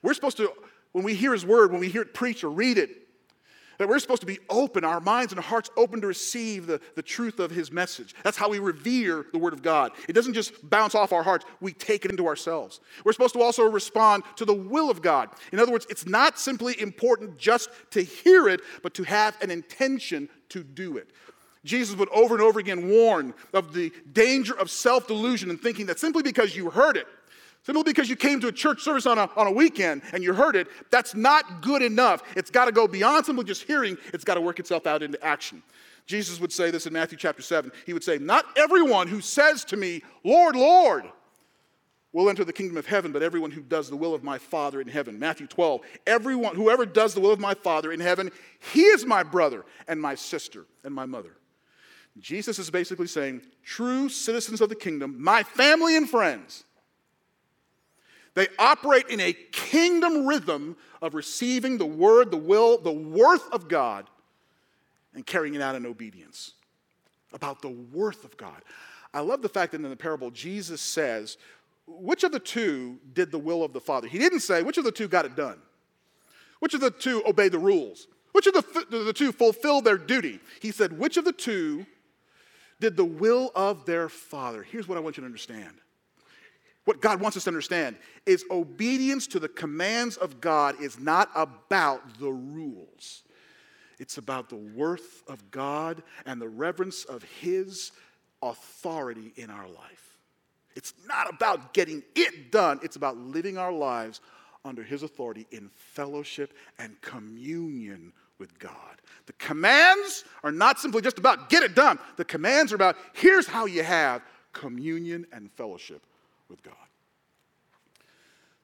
We're 0.01 0.13
supposed 0.13 0.37
to, 0.37 0.51
when 0.91 1.03
we 1.03 1.15
hear 1.15 1.33
His 1.33 1.45
Word, 1.45 1.71
when 1.71 1.79
we 1.79 1.89
hear 1.89 2.01
it 2.01 2.13
preached 2.13 2.43
or 2.43 2.49
read 2.49 2.77
it, 2.77 3.01
that 3.81 3.89
we're 3.89 3.97
supposed 3.97 4.21
to 4.21 4.27
be 4.27 4.37
open, 4.47 4.85
our 4.85 4.99
minds 4.99 5.33
and 5.33 5.41
hearts 5.41 5.71
open 5.75 6.01
to 6.01 6.07
receive 6.07 6.67
the, 6.67 6.79
the 6.95 7.01
truth 7.01 7.39
of 7.39 7.49
his 7.49 7.71
message. 7.71 8.13
That's 8.23 8.37
how 8.37 8.47
we 8.47 8.59
revere 8.59 9.25
the 9.31 9.39
word 9.39 9.53
of 9.53 9.63
God. 9.63 9.91
It 10.07 10.13
doesn't 10.13 10.35
just 10.35 10.69
bounce 10.69 10.93
off 10.93 11.11
our 11.11 11.23
hearts, 11.23 11.45
we 11.61 11.73
take 11.73 12.05
it 12.05 12.11
into 12.11 12.27
ourselves. 12.27 12.79
We're 13.03 13.13
supposed 13.13 13.33
to 13.33 13.41
also 13.41 13.63
respond 13.63 14.21
to 14.35 14.45
the 14.45 14.53
will 14.53 14.91
of 14.91 15.01
God. 15.01 15.29
In 15.51 15.57
other 15.57 15.71
words, 15.71 15.87
it's 15.89 16.05
not 16.05 16.37
simply 16.37 16.79
important 16.79 17.39
just 17.39 17.71
to 17.89 18.03
hear 18.03 18.47
it, 18.47 18.61
but 18.83 18.93
to 18.93 19.03
have 19.03 19.35
an 19.41 19.49
intention 19.49 20.29
to 20.49 20.63
do 20.63 20.97
it. 20.97 21.09
Jesus 21.65 21.95
would 21.95 22.09
over 22.09 22.35
and 22.35 22.43
over 22.43 22.59
again 22.59 22.87
warn 22.87 23.33
of 23.51 23.73
the 23.73 23.91
danger 24.13 24.55
of 24.59 24.69
self 24.69 25.07
delusion 25.07 25.49
and 25.49 25.59
thinking 25.59 25.87
that 25.87 25.97
simply 25.97 26.21
because 26.21 26.55
you 26.55 26.69
heard 26.69 26.97
it, 26.97 27.07
Simply 27.63 27.83
because 27.83 28.09
you 28.09 28.15
came 28.15 28.39
to 28.39 28.47
a 28.47 28.51
church 28.51 28.81
service 28.81 29.05
on 29.05 29.19
a, 29.19 29.29
on 29.35 29.45
a 29.45 29.51
weekend 29.51 30.01
and 30.13 30.23
you 30.23 30.33
heard 30.33 30.55
it, 30.55 30.67
that's 30.89 31.13
not 31.13 31.61
good 31.61 31.83
enough. 31.83 32.23
It's 32.35 32.49
got 32.49 32.65
to 32.65 32.71
go 32.71 32.87
beyond 32.87 33.25
simply 33.25 33.45
just 33.45 33.63
hearing, 33.63 33.97
it's 34.13 34.23
got 34.23 34.35
to 34.35 34.41
work 34.41 34.59
itself 34.59 34.87
out 34.87 35.03
into 35.03 35.23
action. 35.23 35.61
Jesus 36.07 36.39
would 36.39 36.51
say 36.51 36.71
this 36.71 36.87
in 36.87 36.93
Matthew 36.93 37.17
chapter 37.17 37.43
7. 37.43 37.71
He 37.85 37.93
would 37.93 38.03
say, 38.03 38.17
Not 38.17 38.45
everyone 38.57 39.07
who 39.07 39.21
says 39.21 39.63
to 39.65 39.77
me, 39.77 40.01
Lord, 40.23 40.55
Lord, 40.55 41.05
will 42.13 42.29
enter 42.29 42.43
the 42.43 42.51
kingdom 42.51 42.77
of 42.77 42.85
heaven, 42.85 43.11
but 43.11 43.23
everyone 43.23 43.51
who 43.51 43.61
does 43.61 43.89
the 43.89 43.95
will 43.95 44.13
of 44.13 44.23
my 44.23 44.37
Father 44.37 44.81
in 44.81 44.87
heaven. 44.87 45.17
Matthew 45.17 45.47
12. 45.47 45.81
Everyone, 46.07 46.55
whoever 46.55 46.85
does 46.85 47.13
the 47.13 47.21
will 47.21 47.31
of 47.31 47.39
my 47.39 47.53
Father 47.53 47.91
in 47.91 47.99
heaven, 47.99 48.31
he 48.73 48.81
is 48.81 49.05
my 49.05 49.23
brother 49.23 49.63
and 49.87 50.01
my 50.01 50.15
sister 50.15 50.65
and 50.83 50.93
my 50.93 51.05
mother. 51.05 51.37
Jesus 52.19 52.59
is 52.59 52.69
basically 52.69 53.07
saying, 53.07 53.41
true 53.63 54.09
citizens 54.09 54.59
of 54.59 54.67
the 54.67 54.75
kingdom, 54.75 55.15
my 55.17 55.43
family 55.43 55.95
and 55.95 56.09
friends, 56.09 56.65
they 58.33 58.47
operate 58.57 59.07
in 59.09 59.19
a 59.19 59.33
kingdom 59.33 60.25
rhythm 60.25 60.77
of 61.01 61.15
receiving 61.15 61.77
the 61.77 61.85
word, 61.85 62.31
the 62.31 62.37
will, 62.37 62.77
the 62.77 62.91
worth 62.91 63.51
of 63.51 63.67
God 63.67 64.07
and 65.13 65.25
carrying 65.25 65.55
it 65.55 65.61
out 65.61 65.75
in 65.75 65.85
obedience. 65.85 66.53
About 67.33 67.61
the 67.61 67.69
worth 67.69 68.23
of 68.23 68.35
God. 68.37 68.61
I 69.13 69.21
love 69.21 69.41
the 69.41 69.49
fact 69.49 69.71
that 69.71 69.81
in 69.81 69.89
the 69.89 69.95
parable, 69.95 70.31
Jesus 70.31 70.81
says, 70.81 71.37
which 71.87 72.23
of 72.23 72.31
the 72.31 72.39
two 72.39 72.99
did 73.13 73.31
the 73.31 73.39
will 73.39 73.63
of 73.63 73.73
the 73.73 73.81
Father? 73.81 74.07
He 74.07 74.17
didn't 74.17 74.41
say, 74.41 74.63
which 74.63 74.77
of 74.77 74.83
the 74.83 74.91
two 74.91 75.07
got 75.07 75.25
it 75.25 75.35
done? 75.35 75.57
Which 76.59 76.73
of 76.73 76.81
the 76.81 76.91
two 76.91 77.23
obeyed 77.25 77.51
the 77.51 77.59
rules? 77.59 78.07
Which 78.31 78.47
of 78.47 78.53
the, 78.53 78.85
the 78.89 79.13
two 79.13 79.31
fulfilled 79.31 79.83
their 79.83 79.97
duty? 79.97 80.39
He 80.61 80.71
said, 80.71 80.97
which 80.97 81.17
of 81.17 81.25
the 81.25 81.33
two 81.33 81.85
did 82.79 82.95
the 82.95 83.05
will 83.05 83.51
of 83.55 83.85
their 83.85 84.07
Father? 84.07 84.63
Here's 84.63 84.87
what 84.87 84.97
I 84.97 85.01
want 85.01 85.17
you 85.17 85.21
to 85.21 85.25
understand. 85.25 85.73
What 86.85 87.01
God 87.01 87.21
wants 87.21 87.37
us 87.37 87.43
to 87.43 87.49
understand 87.49 87.95
is 88.25 88.43
obedience 88.49 89.27
to 89.27 89.39
the 89.39 89.47
commands 89.47 90.17
of 90.17 90.41
God 90.41 90.81
is 90.81 90.99
not 90.99 91.29
about 91.35 92.19
the 92.19 92.31
rules. 92.31 93.23
It's 93.99 94.17
about 94.17 94.49
the 94.49 94.55
worth 94.55 95.23
of 95.27 95.51
God 95.51 96.01
and 96.25 96.41
the 96.41 96.49
reverence 96.49 97.03
of 97.03 97.21
His 97.23 97.91
authority 98.41 99.31
in 99.35 99.51
our 99.51 99.67
life. 99.67 100.17
It's 100.75 100.93
not 101.07 101.31
about 101.31 101.73
getting 101.73 102.01
it 102.15 102.51
done, 102.51 102.79
it's 102.81 102.95
about 102.95 103.17
living 103.17 103.59
our 103.59 103.71
lives 103.71 104.21
under 104.65 104.81
His 104.81 105.03
authority 105.03 105.45
in 105.51 105.69
fellowship 105.75 106.53
and 106.79 106.99
communion 107.01 108.11
with 108.39 108.57
God. 108.57 108.73
The 109.27 109.33
commands 109.33 110.23
are 110.43 110.51
not 110.51 110.79
simply 110.79 111.03
just 111.03 111.19
about 111.19 111.49
get 111.49 111.61
it 111.61 111.75
done, 111.75 111.99
the 112.15 112.25
commands 112.25 112.71
are 112.71 112.77
about 112.77 112.97
here's 113.13 113.45
how 113.45 113.67
you 113.67 113.83
have 113.83 114.23
communion 114.51 115.27
and 115.31 115.51
fellowship 115.51 116.01
with 116.51 116.61
God. 116.63 116.75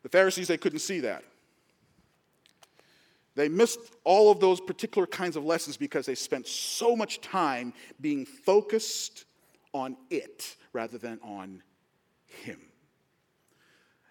The 0.03 0.09
Pharisees, 0.09 0.47
they 0.47 0.57
couldn't 0.57 0.79
see 0.79 0.99
that. 1.01 1.23
They 3.35 3.49
missed 3.49 3.79
all 4.03 4.31
of 4.31 4.39
those 4.39 4.59
particular 4.59 5.05
kinds 5.05 5.35
of 5.35 5.45
lessons 5.45 5.77
because 5.77 6.05
they 6.05 6.15
spent 6.15 6.47
so 6.47 6.95
much 6.95 7.21
time 7.21 7.73
being 8.01 8.25
focused 8.25 9.25
on 9.73 9.95
it 10.09 10.55
rather 10.73 10.97
than 10.97 11.19
on 11.23 11.61
Him. 12.25 12.59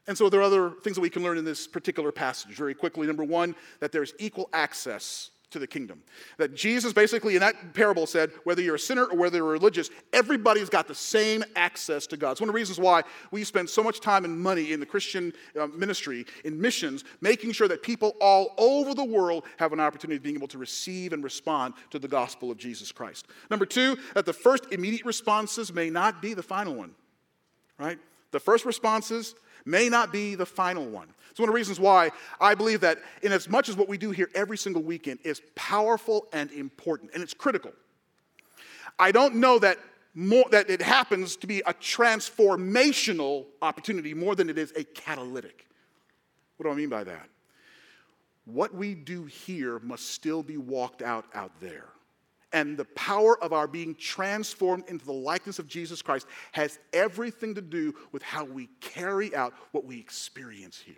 And 0.06 0.16
so 0.16 0.28
there 0.28 0.40
are 0.40 0.44
other 0.44 0.70
things 0.70 0.94
that 0.94 1.00
we 1.02 1.10
can 1.10 1.24
learn 1.24 1.38
in 1.38 1.44
this 1.44 1.66
particular 1.66 2.12
passage 2.12 2.52
very 2.52 2.74
quickly. 2.74 3.06
Number 3.06 3.24
one, 3.24 3.56
that 3.80 3.90
there's 3.90 4.14
equal 4.20 4.48
access 4.52 5.30
to 5.50 5.58
the 5.58 5.66
kingdom. 5.66 6.02
That 6.38 6.54
Jesus 6.54 6.92
basically 6.92 7.34
in 7.34 7.40
that 7.40 7.72
parable 7.72 8.06
said, 8.06 8.32
whether 8.44 8.60
you're 8.60 8.74
a 8.74 8.78
sinner 8.78 9.04
or 9.04 9.16
whether 9.16 9.38
you're 9.38 9.46
religious, 9.46 9.90
everybody's 10.12 10.68
got 10.68 10.88
the 10.88 10.94
same 10.94 11.44
access 11.54 12.06
to 12.08 12.16
God. 12.16 12.32
It's 12.32 12.40
one 12.40 12.48
of 12.48 12.52
the 12.52 12.56
reasons 12.56 12.80
why 12.80 13.02
we 13.30 13.44
spend 13.44 13.70
so 13.70 13.82
much 13.82 14.00
time 14.00 14.24
and 14.24 14.38
money 14.38 14.72
in 14.72 14.80
the 14.80 14.86
Christian 14.86 15.32
uh, 15.58 15.68
ministry, 15.68 16.26
in 16.44 16.60
missions, 16.60 17.04
making 17.20 17.52
sure 17.52 17.68
that 17.68 17.82
people 17.82 18.16
all 18.20 18.54
over 18.58 18.94
the 18.94 19.04
world 19.04 19.44
have 19.58 19.72
an 19.72 19.80
opportunity 19.80 20.16
of 20.16 20.22
being 20.22 20.36
able 20.36 20.48
to 20.48 20.58
receive 20.58 21.12
and 21.12 21.22
respond 21.22 21.74
to 21.90 21.98
the 21.98 22.08
gospel 22.08 22.50
of 22.50 22.58
Jesus 22.58 22.90
Christ. 22.90 23.26
Number 23.50 23.66
two, 23.66 23.96
that 24.14 24.26
the 24.26 24.32
first 24.32 24.66
immediate 24.72 25.04
responses 25.04 25.72
may 25.72 25.90
not 25.90 26.20
be 26.20 26.34
the 26.34 26.42
final 26.42 26.74
one, 26.74 26.92
right? 27.78 27.98
The 28.32 28.40
first 28.40 28.64
responses 28.64 29.36
may 29.66 29.88
not 29.88 30.12
be 30.12 30.34
the 30.34 30.46
final 30.46 30.86
one. 30.86 31.08
It's 31.30 31.38
one 31.38 31.50
of 31.50 31.52
the 31.52 31.56
reasons 31.56 31.78
why 31.78 32.12
I 32.40 32.54
believe 32.54 32.80
that, 32.80 32.98
in 33.20 33.32
as 33.32 33.48
much 33.48 33.68
as 33.68 33.76
what 33.76 33.88
we 33.88 33.98
do 33.98 34.10
here 34.10 34.30
every 34.34 34.56
single 34.56 34.82
weekend 34.82 35.18
is 35.22 35.42
powerful 35.54 36.28
and 36.32 36.50
important, 36.52 37.10
and 37.12 37.22
it's 37.22 37.34
critical. 37.34 37.72
I 38.98 39.12
don't 39.12 39.34
know 39.34 39.58
that 39.58 39.78
more 40.14 40.46
that 40.50 40.70
it 40.70 40.80
happens 40.80 41.36
to 41.36 41.46
be 41.46 41.60
a 41.60 41.74
transformational 41.74 43.44
opportunity 43.60 44.14
more 44.14 44.34
than 44.34 44.48
it 44.48 44.56
is 44.56 44.72
a 44.74 44.84
catalytic. 44.84 45.66
What 46.56 46.64
do 46.64 46.72
I 46.72 46.74
mean 46.74 46.88
by 46.88 47.04
that? 47.04 47.28
What 48.46 48.74
we 48.74 48.94
do 48.94 49.24
here 49.24 49.78
must 49.80 50.10
still 50.12 50.42
be 50.42 50.56
walked 50.56 51.02
out 51.02 51.26
out 51.34 51.52
there 51.60 51.88
and 52.56 52.78
the 52.78 52.86
power 52.86 53.38
of 53.44 53.52
our 53.52 53.66
being 53.66 53.94
transformed 53.94 54.84
into 54.88 55.04
the 55.04 55.12
likeness 55.12 55.58
of 55.58 55.68
Jesus 55.68 56.00
Christ 56.00 56.26
has 56.52 56.78
everything 56.94 57.54
to 57.54 57.60
do 57.60 57.94
with 58.12 58.22
how 58.22 58.46
we 58.46 58.70
carry 58.80 59.36
out 59.36 59.52
what 59.72 59.84
we 59.84 59.98
experience 59.98 60.78
here. 60.78 60.94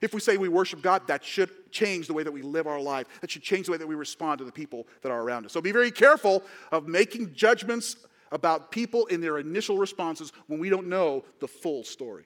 If 0.00 0.14
we 0.14 0.20
say 0.20 0.38
we 0.38 0.48
worship 0.48 0.80
God, 0.80 1.06
that 1.08 1.22
should 1.22 1.50
change 1.70 2.06
the 2.06 2.14
way 2.14 2.22
that 2.22 2.32
we 2.32 2.40
live 2.40 2.66
our 2.66 2.80
life. 2.80 3.08
That 3.20 3.30
should 3.30 3.42
change 3.42 3.66
the 3.66 3.72
way 3.72 3.78
that 3.78 3.86
we 3.86 3.94
respond 3.94 4.38
to 4.38 4.44
the 4.46 4.52
people 4.52 4.86
that 5.02 5.12
are 5.12 5.20
around 5.20 5.44
us. 5.44 5.52
So 5.52 5.60
be 5.60 5.70
very 5.70 5.90
careful 5.90 6.42
of 6.72 6.88
making 6.88 7.34
judgments 7.34 7.96
about 8.32 8.70
people 8.70 9.04
in 9.06 9.20
their 9.20 9.36
initial 9.36 9.76
responses 9.76 10.32
when 10.46 10.60
we 10.60 10.70
don't 10.70 10.88
know 10.88 11.26
the 11.40 11.48
full 11.48 11.84
story. 11.84 12.24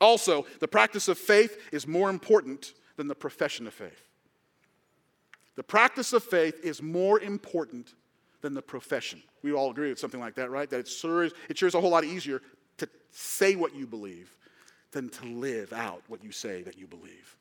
Also, 0.00 0.46
the 0.60 0.68
practice 0.68 1.08
of 1.08 1.18
faith 1.18 1.58
is 1.72 1.86
more 1.86 2.08
important 2.08 2.72
than 2.96 3.06
the 3.06 3.14
profession 3.14 3.66
of 3.66 3.74
faith. 3.74 4.06
The 5.56 5.62
practice 5.62 6.12
of 6.12 6.22
faith 6.22 6.60
is 6.62 6.82
more 6.82 7.18
important 7.20 7.94
than 8.42 8.54
the 8.54 8.62
profession. 8.62 9.22
We 9.42 9.52
all 9.52 9.70
agree 9.70 9.88
with 9.88 9.98
something 9.98 10.20
like 10.20 10.34
that, 10.36 10.50
right? 10.50 10.68
That 10.68 10.80
it 10.80 10.88
sure 10.88 11.24
is, 11.24 11.32
it 11.48 11.58
sure 11.58 11.66
is 11.66 11.74
a 11.74 11.80
whole 11.80 11.90
lot 11.90 12.04
easier 12.04 12.42
to 12.76 12.88
say 13.10 13.56
what 13.56 13.74
you 13.74 13.86
believe 13.86 14.36
than 14.92 15.08
to 15.08 15.26
live 15.26 15.72
out 15.72 16.02
what 16.08 16.22
you 16.22 16.30
say 16.30 16.62
that 16.62 16.78
you 16.78 16.86
believe. 16.86 17.36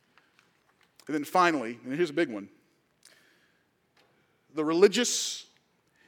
And 1.07 1.13
then 1.13 1.23
finally, 1.23 1.77
and 1.83 1.93
here's 1.93 2.09
a 2.09 2.13
big 2.13 2.29
one 2.29 2.49
the 4.55 4.65
religious 4.65 5.45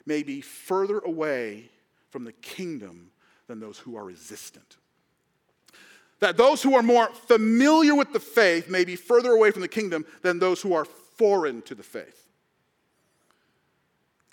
may 0.06 0.24
be 0.24 0.40
further 0.40 1.00
away 1.00 1.70
from 2.10 2.24
the 2.24 2.32
kingdom 2.32 3.12
than 3.48 3.60
those 3.60 3.78
who 3.78 3.98
are 3.98 4.06
resistant. 4.06 4.78
That 6.20 6.38
those 6.38 6.64
who 6.64 6.74
are 6.76 6.82
more 6.82 7.10
familiar 7.28 7.94
with 7.94 8.14
the 8.14 8.20
faith 8.20 8.70
may 8.70 8.86
be 8.86 8.96
further 8.96 9.32
away 9.32 9.52
from 9.52 9.62
the 9.62 9.68
kingdom 9.68 10.06
than 10.22 10.40
those 10.40 10.62
who 10.62 10.74
are 10.74 10.86
foreign 11.18 11.62
to 11.64 11.76
the 11.76 11.84
faith. 11.84 12.28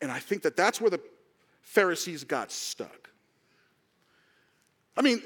And 0.03 0.13
I 0.13 0.19
think 0.19 0.43
that 0.43 0.57
that's 0.57 0.81
where 0.81 0.91
the 0.91 1.01
Pharisees 1.63 2.25
got 2.25 2.53
stuck. 2.53 3.09
I 4.97 5.03
mean, 5.03 5.23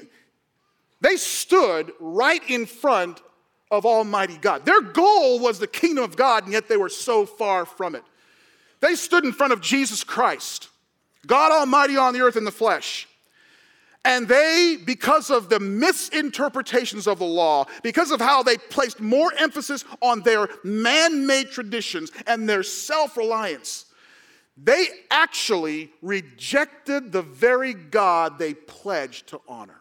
they 1.01 1.17
stood 1.17 1.91
right 1.99 2.41
in 2.49 2.65
front 2.65 3.21
of 3.71 3.85
Almighty 3.85 4.37
God. 4.37 4.65
Their 4.65 4.81
goal 4.81 5.39
was 5.39 5.59
the 5.59 5.67
kingdom 5.67 6.03
of 6.03 6.15
God, 6.15 6.45
and 6.45 6.53
yet 6.53 6.67
they 6.67 6.77
were 6.77 6.89
so 6.89 7.25
far 7.25 7.65
from 7.65 7.93
it. 7.93 8.03
They 8.79 8.95
stood 8.95 9.25
in 9.25 9.33
front 9.33 9.53
of 9.53 9.61
Jesus 9.61 10.03
Christ, 10.03 10.69
God 11.27 11.51
Almighty 11.51 11.97
on 11.97 12.13
the 12.13 12.21
earth 12.21 12.37
in 12.37 12.45
the 12.45 12.51
flesh. 12.51 13.08
And 14.05 14.27
they, 14.27 14.77
because 14.85 15.29
of 15.29 15.49
the 15.49 15.59
misinterpretations 15.59 17.05
of 17.05 17.19
the 17.19 17.25
law, 17.25 17.65
because 17.83 18.11
of 18.11 18.21
how 18.21 18.43
they 18.43 18.57
placed 18.57 19.01
more 19.01 19.33
emphasis 19.37 19.83
on 20.01 20.21
their 20.21 20.47
man 20.63 21.27
made 21.27 21.51
traditions 21.51 22.11
and 22.25 22.47
their 22.47 22.63
self 22.63 23.17
reliance, 23.17 23.85
they 24.57 24.87
actually 25.11 25.91
rejected 26.01 27.11
the 27.11 27.21
very 27.21 27.73
God 27.73 28.39
they 28.39 28.53
pledged 28.53 29.27
to 29.27 29.41
honor. 29.47 29.79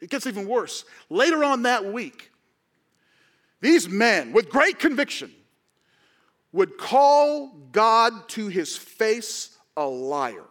It 0.00 0.10
gets 0.10 0.26
even 0.26 0.46
worse. 0.46 0.84
Later 1.08 1.42
on 1.44 1.62
that 1.62 1.84
week, 1.84 2.30
these 3.60 3.88
men, 3.88 4.32
with 4.32 4.50
great 4.50 4.78
conviction, 4.78 5.32
would 6.52 6.78
call 6.78 7.48
God 7.72 8.28
to 8.30 8.48
his 8.48 8.76
face 8.76 9.56
a 9.76 9.84
liar 9.84 10.44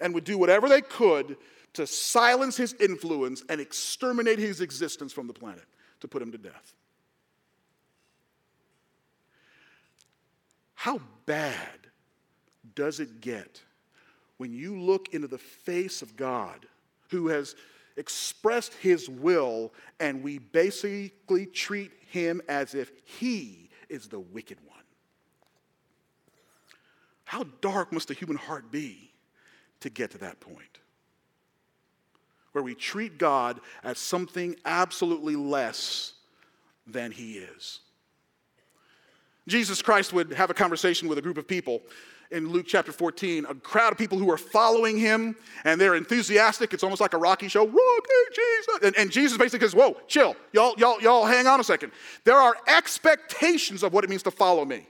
and 0.00 0.14
would 0.14 0.24
do 0.24 0.38
whatever 0.38 0.68
they 0.68 0.80
could 0.80 1.36
to 1.74 1.86
silence 1.86 2.56
his 2.56 2.74
influence 2.74 3.44
and 3.48 3.60
exterminate 3.60 4.38
his 4.38 4.60
existence 4.60 5.12
from 5.12 5.26
the 5.26 5.32
planet, 5.32 5.64
to 6.00 6.08
put 6.08 6.22
him 6.22 6.32
to 6.32 6.38
death. 6.38 6.74
How 10.74 11.00
bad 11.26 11.78
does 12.74 13.00
it 13.00 13.20
get 13.20 13.60
when 14.38 14.52
you 14.52 14.80
look 14.80 15.12
into 15.12 15.28
the 15.28 15.38
face 15.38 16.00
of 16.00 16.16
God 16.16 16.66
who 17.10 17.28
has 17.28 17.54
expressed 17.96 18.72
his 18.74 19.08
will 19.08 19.72
and 20.00 20.22
we 20.22 20.38
basically 20.38 21.44
treat 21.46 21.92
him 22.10 22.40
as 22.48 22.74
if 22.74 22.90
he 23.04 23.68
is 23.90 24.08
the 24.08 24.20
wicked 24.20 24.58
one? 24.66 24.78
How 27.24 27.44
dark 27.60 27.92
must 27.92 28.08
the 28.08 28.14
human 28.14 28.36
heart 28.36 28.72
be 28.72 29.09
to 29.80 29.90
get 29.90 30.10
to 30.12 30.18
that 30.18 30.40
point? 30.40 30.80
where 32.52 32.64
we 32.64 32.74
treat 32.74 33.18
God 33.18 33.60
as 33.84 33.98
something 33.98 34.56
absolutely 34.64 35.36
less 35.36 36.14
than 36.86 37.12
He 37.12 37.34
is. 37.34 37.80
Jesus 39.46 39.82
Christ 39.82 40.12
would 40.12 40.32
have 40.32 40.50
a 40.50 40.54
conversation 40.54 41.08
with 41.08 41.18
a 41.18 41.22
group 41.22 41.38
of 41.38 41.46
people 41.46 41.80
in 42.30 42.48
Luke 42.48 42.66
chapter 42.68 42.92
14, 42.92 43.46
a 43.46 43.54
crowd 43.56 43.90
of 43.90 43.98
people 43.98 44.16
who 44.16 44.30
are 44.30 44.36
following 44.36 44.96
him 44.96 45.34
and 45.64 45.80
they're 45.80 45.96
enthusiastic. 45.96 46.72
It's 46.72 46.84
almost 46.84 47.00
like 47.00 47.12
a 47.12 47.18
Rocky 47.18 47.48
show. 47.48 47.66
Rocky 47.66 48.14
Jesus. 48.32 48.78
And, 48.84 48.96
and 48.96 49.10
Jesus 49.10 49.36
basically 49.36 49.66
says, 49.66 49.74
Whoa, 49.74 49.96
chill. 50.06 50.36
Y'all, 50.52 50.74
y'all, 50.78 51.00
y'all 51.00 51.24
hang 51.24 51.48
on 51.48 51.58
a 51.58 51.64
second. 51.64 51.90
There 52.22 52.36
are 52.36 52.54
expectations 52.68 53.82
of 53.82 53.92
what 53.92 54.04
it 54.04 54.10
means 54.10 54.22
to 54.24 54.30
follow 54.30 54.64
me. 54.64 54.86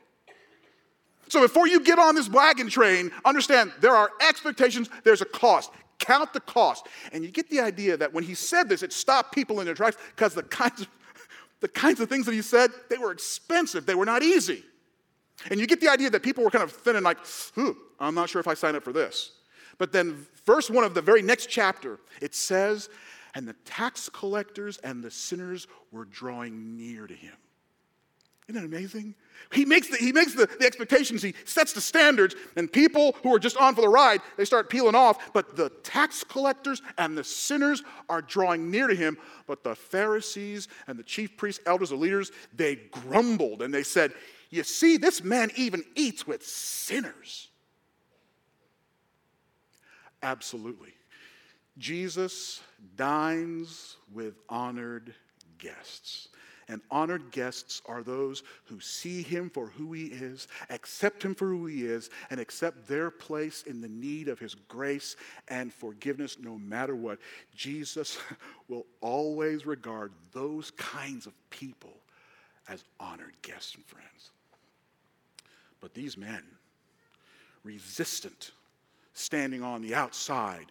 So 1.30 1.40
before 1.40 1.68
you 1.68 1.80
get 1.80 1.98
on 1.98 2.16
this 2.16 2.28
wagon 2.28 2.68
train, 2.68 3.12
understand 3.24 3.72
there 3.80 3.94
are 3.94 4.10
expectations, 4.20 4.90
there's 5.04 5.22
a 5.22 5.26
cost. 5.26 5.70
Count 5.98 6.32
the 6.32 6.40
cost. 6.40 6.88
And 7.12 7.22
you 7.22 7.30
get 7.30 7.48
the 7.48 7.60
idea 7.60 7.96
that 7.96 8.12
when 8.12 8.24
he 8.24 8.34
said 8.34 8.68
this, 8.68 8.82
it 8.82 8.92
stopped 8.92 9.32
people 9.32 9.60
in 9.60 9.66
their 9.66 9.74
tracks 9.74 9.96
because 10.16 10.34
the 10.34 10.42
kinds 10.42 10.82
of 10.82 10.88
the 11.60 11.68
kinds 11.68 12.00
of 12.00 12.08
things 12.08 12.24
that 12.26 12.32
he 12.32 12.40
said, 12.42 12.70
they 12.88 12.96
were 12.96 13.12
expensive. 13.12 13.84
They 13.84 13.94
were 13.94 14.06
not 14.06 14.22
easy. 14.22 14.64
And 15.50 15.60
you 15.60 15.66
get 15.66 15.80
the 15.80 15.88
idea 15.88 16.08
that 16.10 16.22
people 16.22 16.42
were 16.42 16.50
kind 16.50 16.64
of 16.64 16.72
thinning, 16.72 17.02
like, 17.02 17.18
I'm 18.00 18.14
not 18.14 18.30
sure 18.30 18.40
if 18.40 18.48
I 18.48 18.54
sign 18.54 18.74
up 18.74 18.82
for 18.82 18.94
this. 18.94 19.32
But 19.76 19.92
then, 19.92 20.26
verse 20.46 20.70
one 20.70 20.84
of 20.84 20.94
the 20.94 21.02
very 21.02 21.20
next 21.20 21.46
chapter, 21.46 22.00
it 22.20 22.34
says, 22.34 22.88
and 23.34 23.46
the 23.46 23.52
tax 23.64 24.08
collectors 24.08 24.78
and 24.78 25.04
the 25.04 25.10
sinners 25.10 25.66
were 25.92 26.06
drawing 26.06 26.78
near 26.78 27.06
to 27.06 27.14
him. 27.14 27.34
Isn't 28.50 28.62
that 28.62 28.66
amazing? 28.66 29.14
He 29.52 29.64
makes, 29.64 29.86
the, 29.86 29.96
he 29.96 30.10
makes 30.10 30.34
the, 30.34 30.46
the 30.58 30.66
expectations, 30.66 31.22
he 31.22 31.34
sets 31.44 31.72
the 31.72 31.80
standards, 31.80 32.34
and 32.56 32.70
people 32.70 33.14
who 33.22 33.32
are 33.32 33.38
just 33.38 33.56
on 33.56 33.76
for 33.76 33.80
the 33.80 33.88
ride, 33.88 34.20
they 34.36 34.44
start 34.44 34.68
peeling 34.68 34.96
off. 34.96 35.32
But 35.32 35.54
the 35.54 35.68
tax 35.84 36.24
collectors 36.24 36.82
and 36.98 37.16
the 37.16 37.22
sinners 37.22 37.84
are 38.08 38.20
drawing 38.20 38.68
near 38.68 38.88
to 38.88 38.94
him. 38.96 39.18
But 39.46 39.62
the 39.62 39.76
Pharisees 39.76 40.66
and 40.88 40.98
the 40.98 41.04
chief 41.04 41.36
priests, 41.36 41.62
elders, 41.64 41.90
the 41.90 41.96
leaders, 41.96 42.32
they 42.52 42.74
grumbled 42.74 43.62
and 43.62 43.72
they 43.72 43.84
said, 43.84 44.12
you 44.50 44.64
see, 44.64 44.96
this 44.96 45.22
man 45.22 45.52
even 45.54 45.84
eats 45.94 46.26
with 46.26 46.44
sinners. 46.44 47.50
Absolutely. 50.24 50.92
Jesus 51.78 52.60
dines 52.96 53.96
with 54.12 54.34
honored 54.48 55.14
guests. 55.58 56.30
And 56.70 56.80
honored 56.88 57.32
guests 57.32 57.82
are 57.86 58.04
those 58.04 58.44
who 58.66 58.78
see 58.78 59.22
him 59.22 59.50
for 59.50 59.66
who 59.66 59.92
he 59.92 60.06
is, 60.06 60.46
accept 60.70 61.20
him 61.20 61.34
for 61.34 61.48
who 61.48 61.66
he 61.66 61.84
is, 61.84 62.10
and 62.30 62.38
accept 62.38 62.86
their 62.86 63.10
place 63.10 63.64
in 63.64 63.80
the 63.80 63.88
need 63.88 64.28
of 64.28 64.38
his 64.38 64.54
grace 64.54 65.16
and 65.48 65.74
forgiveness 65.74 66.36
no 66.40 66.58
matter 66.58 66.94
what. 66.94 67.18
Jesus 67.56 68.18
will 68.68 68.86
always 69.00 69.66
regard 69.66 70.12
those 70.30 70.70
kinds 70.70 71.26
of 71.26 71.32
people 71.50 71.96
as 72.68 72.84
honored 73.00 73.34
guests 73.42 73.74
and 73.74 73.84
friends. 73.84 74.30
But 75.80 75.92
these 75.92 76.16
men, 76.16 76.44
resistant, 77.64 78.52
standing 79.12 79.64
on 79.64 79.82
the 79.82 79.96
outside, 79.96 80.66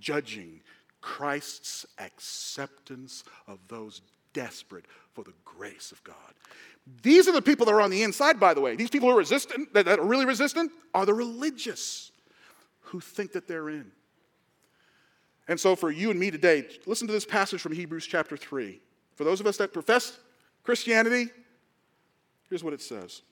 judging 0.00 0.60
Christ's 1.00 1.86
acceptance 2.00 3.22
of 3.46 3.60
those 3.68 4.00
desperate 4.36 4.84
for 5.14 5.24
the 5.24 5.32
grace 5.46 5.90
of 5.90 6.04
God. 6.04 6.14
These 7.02 7.26
are 7.26 7.32
the 7.32 7.42
people 7.42 7.64
that 7.66 7.72
are 7.72 7.80
on 7.80 7.90
the 7.90 8.02
inside, 8.02 8.38
by 8.38 8.52
the 8.52 8.60
way. 8.60 8.76
These 8.76 8.90
people 8.90 9.08
who 9.08 9.14
are 9.14 9.18
resistant, 9.18 9.72
that, 9.72 9.88
are 9.88 10.04
really 10.04 10.26
resistant, 10.26 10.70
are 10.94 11.06
the 11.06 11.14
religious 11.14 12.12
who 12.82 13.00
think 13.00 13.32
that 13.32 13.48
they're 13.48 13.70
in. 13.70 13.90
And 15.48 15.58
so, 15.58 15.74
for 15.74 15.90
you 15.90 16.10
and 16.10 16.20
me 16.20 16.30
today, 16.30 16.66
listen 16.86 17.06
to 17.06 17.12
this 17.12 17.24
passage 17.24 17.60
from 17.60 17.72
Hebrews 17.72 18.06
chapter 18.06 18.36
3. 18.36 18.80
For 19.14 19.24
those 19.24 19.40
of 19.40 19.46
us 19.46 19.56
that 19.56 19.72
profess 19.72 20.18
Christianity, 20.62 21.30
here's 22.48 22.62
what 22.62 22.74
it 22.74 22.82
says 22.82 23.22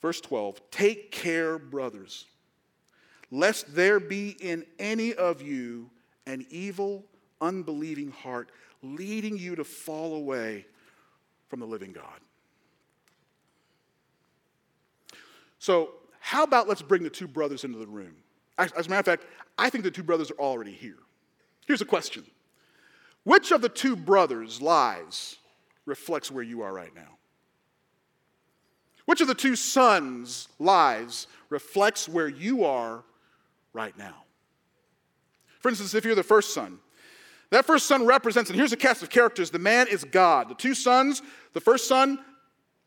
Verse 0.00 0.20
12 0.20 0.60
Take 0.70 1.12
care, 1.12 1.58
brothers, 1.58 2.26
lest 3.30 3.74
there 3.74 4.00
be 4.00 4.36
in 4.40 4.64
any 4.78 5.12
of 5.14 5.42
you 5.42 5.90
an 6.26 6.46
evil, 6.50 7.04
unbelieving 7.40 8.10
heart, 8.10 8.50
leading 8.82 9.38
you 9.38 9.56
to 9.56 9.64
fall 9.64 10.14
away 10.14 10.66
from 11.48 11.60
the 11.60 11.66
living 11.66 11.92
God. 11.92 12.20
So, 15.58 15.90
how 16.18 16.42
about 16.42 16.68
let's 16.68 16.82
bring 16.82 17.02
the 17.02 17.10
two 17.10 17.28
brothers 17.28 17.64
into 17.64 17.78
the 17.78 17.86
room? 17.86 18.14
As, 18.58 18.72
as 18.72 18.86
a 18.86 18.90
matter 18.90 19.00
of 19.00 19.06
fact, 19.06 19.24
I 19.58 19.70
think 19.70 19.84
the 19.84 19.90
two 19.90 20.02
brothers 20.02 20.30
are 20.30 20.38
already 20.38 20.72
here. 20.72 20.98
Here's 21.66 21.80
a 21.80 21.86
question 21.86 22.24
Which 23.24 23.52
of 23.52 23.60
the 23.60 23.68
two 23.68 23.96
brothers' 23.96 24.60
lives 24.60 25.38
reflects 25.84 26.30
where 26.30 26.42
you 26.42 26.62
are 26.62 26.72
right 26.72 26.94
now? 26.94 27.18
Which 29.04 29.20
of 29.20 29.28
the 29.28 29.34
two 29.34 29.56
sons' 29.56 30.48
lives 30.58 31.26
reflects 31.50 32.08
where 32.08 32.28
you 32.28 32.64
are 32.64 33.04
right 33.72 33.96
now? 33.96 34.24
For 35.60 35.68
instance, 35.68 35.94
if 35.94 36.04
you're 36.04 36.14
the 36.14 36.22
first 36.22 36.54
son, 36.54 36.78
that 37.52 37.64
first 37.66 37.86
son 37.86 38.06
represents, 38.06 38.50
and 38.50 38.58
here's 38.58 38.72
a 38.72 38.76
cast 38.76 39.02
of 39.02 39.10
characters 39.10 39.50
the 39.50 39.58
man 39.58 39.86
is 39.88 40.04
God. 40.04 40.48
The 40.48 40.54
two 40.54 40.74
sons, 40.74 41.22
the 41.52 41.60
first 41.60 41.86
son, 41.86 42.18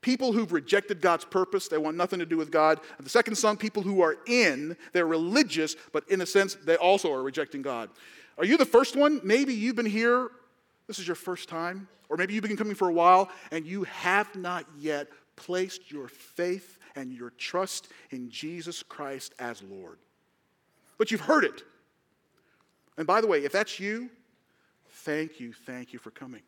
people 0.02 0.34
who've 0.34 0.52
rejected 0.52 1.02
God's 1.02 1.26
purpose, 1.26 1.68
they 1.68 1.78
want 1.78 1.98
nothing 1.98 2.20
to 2.20 2.26
do 2.26 2.38
with 2.38 2.52
God. 2.52 2.80
And 2.98 3.06
the 3.06 3.10
second 3.10 3.36
son, 3.36 3.58
people 3.58 3.84
who 3.84 4.02
are 4.02 4.18
in, 4.28 4.78
they're 4.94 5.08
religious, 5.08 5.76
but 5.94 6.10
in 6.10 6.22
a 6.22 6.26
sense, 6.26 6.56
they 6.56 6.76
also 6.76 7.12
are 7.12 7.24
rejecting 7.24 7.62
God. 7.62 7.90
Are 8.38 8.46
you 8.46 8.58
the 8.58 8.66
first 8.66 8.96
one? 8.96 9.22
Maybe 9.24 9.54
you've 9.54 9.76
been 9.76 9.86
here, 9.86 10.30
this 10.88 11.00
is 11.00 11.08
your 11.08 11.16
first 11.16 11.50
time, 11.50 11.88
or 12.10 12.18
maybe 12.18 12.34
you've 12.34 12.44
been 12.44 12.58
coming 12.58 12.76
for 12.76 12.90
a 12.90 12.94
while, 12.94 13.30
and 13.52 13.66
you 13.66 13.84
have 13.86 14.36
not 14.36 14.66
yet 14.78 15.08
placed 15.36 15.92
your 15.92 16.08
faith 16.08 16.78
and 16.96 17.12
your 17.12 17.32
trust 17.32 17.88
in 18.12 18.30
Jesus 18.30 18.84
Christ 18.84 19.34
as 19.40 19.62
Lord. 19.64 19.98
But 20.98 21.12
you've 21.12 21.22
heard 21.22 21.44
it. 21.44 21.64
And 22.98 23.06
by 23.06 23.22
the 23.22 23.28
way, 23.28 23.44
if 23.44 23.52
that's 23.52 23.80
you, 23.80 24.10
thank 25.06 25.40
you, 25.40 25.54
thank 25.54 25.94
you 25.94 26.00
for 26.00 26.12
coming. 26.12 26.42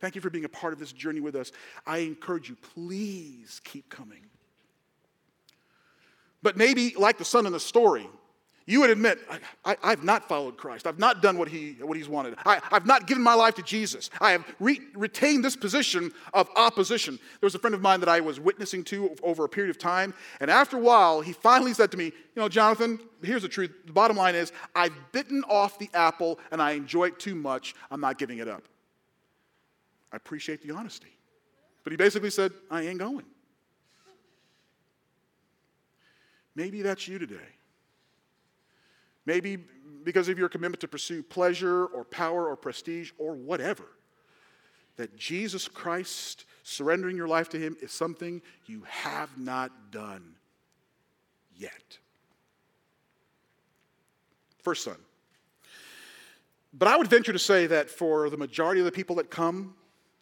Thank 0.00 0.14
you 0.14 0.20
for 0.20 0.30
being 0.30 0.44
a 0.44 0.48
part 0.48 0.72
of 0.72 0.78
this 0.78 0.92
journey 0.92 1.20
with 1.20 1.36
us. 1.36 1.52
I 1.86 1.98
encourage 1.98 2.48
you, 2.48 2.56
please 2.74 3.60
keep 3.62 3.88
coming. 3.88 4.24
But 6.42 6.56
maybe, 6.56 6.94
like 6.96 7.18
the 7.18 7.24
son 7.24 7.46
in 7.46 7.52
the 7.52 7.60
story, 7.60 8.08
you 8.66 8.80
would 8.80 8.90
admit, 8.90 9.18
I, 9.64 9.76
have 9.82 10.04
not 10.04 10.28
followed 10.28 10.56
Christ. 10.56 10.86
I've 10.86 10.98
not 10.98 11.20
done 11.20 11.36
what, 11.36 11.48
he, 11.48 11.76
what 11.80 11.96
he's 11.96 12.08
wanted. 12.08 12.36
I, 12.46 12.60
have 12.70 12.86
not 12.86 13.06
given 13.06 13.22
my 13.22 13.34
life 13.34 13.54
to 13.56 13.62
Jesus. 13.62 14.08
I 14.20 14.30
have 14.32 14.44
re- 14.60 14.80
retained 14.94 15.44
this 15.44 15.56
position 15.56 16.12
of 16.32 16.48
opposition. 16.54 17.16
There 17.40 17.46
was 17.46 17.54
a 17.54 17.58
friend 17.58 17.74
of 17.74 17.80
mine 17.80 18.00
that 18.00 18.08
I 18.08 18.20
was 18.20 18.38
witnessing 18.38 18.84
to 18.84 19.16
over 19.22 19.44
a 19.44 19.48
period 19.48 19.70
of 19.70 19.78
time. 19.78 20.14
And 20.40 20.50
after 20.50 20.76
a 20.76 20.80
while, 20.80 21.20
he 21.20 21.32
finally 21.32 21.74
said 21.74 21.90
to 21.92 21.96
me, 21.96 22.04
You 22.04 22.12
know, 22.36 22.48
Jonathan, 22.48 23.00
here's 23.22 23.42
the 23.42 23.48
truth. 23.48 23.72
The 23.86 23.92
bottom 23.92 24.16
line 24.16 24.36
is, 24.36 24.52
I've 24.76 24.94
bitten 25.10 25.42
off 25.48 25.78
the 25.78 25.90
apple 25.92 26.38
and 26.52 26.62
I 26.62 26.72
enjoy 26.72 27.08
it 27.08 27.18
too 27.18 27.34
much. 27.34 27.74
I'm 27.90 28.00
not 28.00 28.18
giving 28.18 28.38
it 28.38 28.48
up. 28.48 28.62
I 30.12 30.16
appreciate 30.16 30.66
the 30.66 30.74
honesty. 30.74 31.16
But 31.82 31.92
he 31.92 31.96
basically 31.96 32.30
said, 32.30 32.52
I 32.70 32.82
ain't 32.82 32.98
going. 32.98 33.24
Maybe 36.54 36.82
that's 36.82 37.08
you 37.08 37.18
today. 37.18 37.36
Maybe 39.26 39.56
because 40.04 40.28
of 40.28 40.38
your 40.38 40.48
commitment 40.48 40.80
to 40.80 40.88
pursue 40.88 41.22
pleasure 41.22 41.86
or 41.86 42.04
power 42.04 42.48
or 42.48 42.56
prestige 42.56 43.12
or 43.18 43.34
whatever. 43.34 43.84
That 44.96 45.16
Jesus 45.16 45.68
Christ, 45.68 46.44
surrendering 46.62 47.16
your 47.16 47.28
life 47.28 47.48
to 47.50 47.58
Him, 47.58 47.76
is 47.80 47.92
something 47.92 48.42
you 48.66 48.82
have 48.86 49.38
not 49.38 49.90
done 49.90 50.34
yet. 51.56 51.98
First 54.62 54.84
son. 54.84 54.96
But 56.74 56.88
I 56.88 56.96
would 56.96 57.08
venture 57.08 57.32
to 57.32 57.38
say 57.38 57.66
that 57.66 57.90
for 57.90 58.30
the 58.30 58.36
majority 58.36 58.80
of 58.80 58.86
the 58.86 58.92
people 58.92 59.16
that 59.16 59.30
come, 59.30 59.74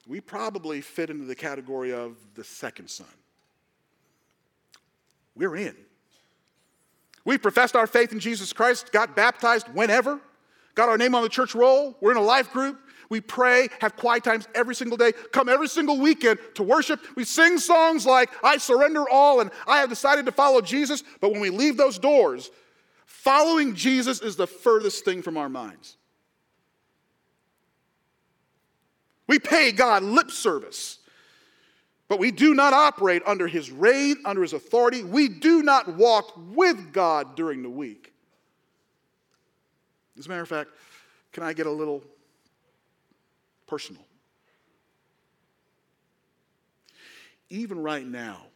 we 0.06 0.20
probably 0.20 0.80
fit 0.80 1.10
into 1.10 1.24
the 1.24 1.34
category 1.34 1.92
of 1.92 2.16
the 2.34 2.42
second 2.42 2.88
son. 2.90 3.06
We're 5.36 5.56
in. 5.56 5.76
We 7.24 7.38
professed 7.38 7.76
our 7.76 7.86
faith 7.86 8.12
in 8.12 8.20
Jesus 8.20 8.52
Christ, 8.52 8.92
got 8.92 9.14
baptized 9.14 9.68
whenever, 9.68 10.20
got 10.74 10.88
our 10.88 10.96
name 10.98 11.14
on 11.14 11.22
the 11.22 11.28
church 11.28 11.54
roll. 11.54 11.96
We're 12.00 12.12
in 12.12 12.16
a 12.16 12.22
life 12.22 12.52
group. 12.52 12.78
We 13.10 13.20
pray, 13.20 13.68
have 13.80 13.96
quiet 13.96 14.22
times 14.22 14.46
every 14.54 14.74
single 14.74 14.96
day, 14.96 15.12
come 15.32 15.48
every 15.48 15.68
single 15.68 15.98
weekend 15.98 16.38
to 16.54 16.62
worship. 16.62 17.00
We 17.16 17.24
sing 17.24 17.58
songs 17.58 18.06
like, 18.06 18.30
I 18.44 18.56
surrender 18.56 19.04
all 19.10 19.40
and 19.40 19.50
I 19.66 19.78
have 19.78 19.88
decided 19.88 20.26
to 20.26 20.32
follow 20.32 20.60
Jesus. 20.60 21.02
But 21.20 21.32
when 21.32 21.40
we 21.40 21.50
leave 21.50 21.76
those 21.76 21.98
doors, 21.98 22.50
following 23.06 23.74
Jesus 23.74 24.20
is 24.20 24.36
the 24.36 24.46
furthest 24.46 25.04
thing 25.04 25.22
from 25.22 25.36
our 25.36 25.48
minds. 25.48 25.96
We 29.26 29.40
pay 29.40 29.72
God 29.72 30.04
lip 30.04 30.30
service. 30.30 30.99
But 32.10 32.18
we 32.18 32.30
do 32.30 32.52
not 32.52 32.74
operate 32.74 33.22
under 33.24 33.46
his 33.46 33.70
reign, 33.70 34.16
under 34.26 34.42
his 34.42 34.52
authority. 34.52 35.02
We 35.02 35.28
do 35.28 35.62
not 35.62 35.96
walk 35.96 36.34
with 36.36 36.92
God 36.92 37.36
during 37.36 37.62
the 37.62 37.70
week. 37.70 38.12
As 40.18 40.26
a 40.26 40.28
matter 40.28 40.42
of 40.42 40.48
fact, 40.48 40.70
can 41.32 41.42
I 41.42 41.54
get 41.54 41.66
a 41.66 41.70
little 41.70 42.02
personal? 43.66 44.04
even 47.50 47.82
right 47.82 48.06
now, 48.06 48.46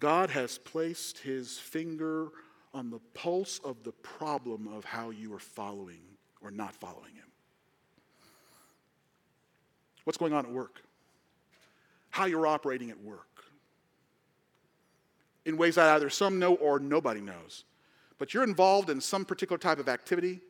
God 0.00 0.30
has 0.30 0.58
placed 0.58 1.18
his 1.18 1.58
finger 1.58 2.28
on 2.72 2.90
the 2.90 3.00
pulse 3.14 3.60
of 3.64 3.84
the 3.84 3.92
problem 3.92 4.68
of 4.68 4.84
how 4.84 5.10
you 5.10 5.32
are 5.34 5.38
following 5.38 6.00
or 6.40 6.50
not 6.50 6.74
following 6.74 7.14
him. 7.14 7.24
What's 10.04 10.16
going 10.16 10.32
on 10.32 10.46
at 10.46 10.52
work? 10.52 10.80
How 12.10 12.26
you're 12.26 12.46
operating 12.46 12.90
at 12.90 13.00
work. 13.02 13.44
In 15.44 15.56
ways 15.56 15.76
that 15.76 15.88
either 15.94 16.10
some 16.10 16.38
know 16.38 16.54
or 16.54 16.78
nobody 16.78 17.20
knows. 17.20 17.64
But 18.18 18.34
you're 18.34 18.44
involved 18.44 18.90
in 18.90 19.00
some 19.00 19.24
particular 19.24 19.58
type 19.58 19.78
of 19.78 19.88
activity, 19.88 20.40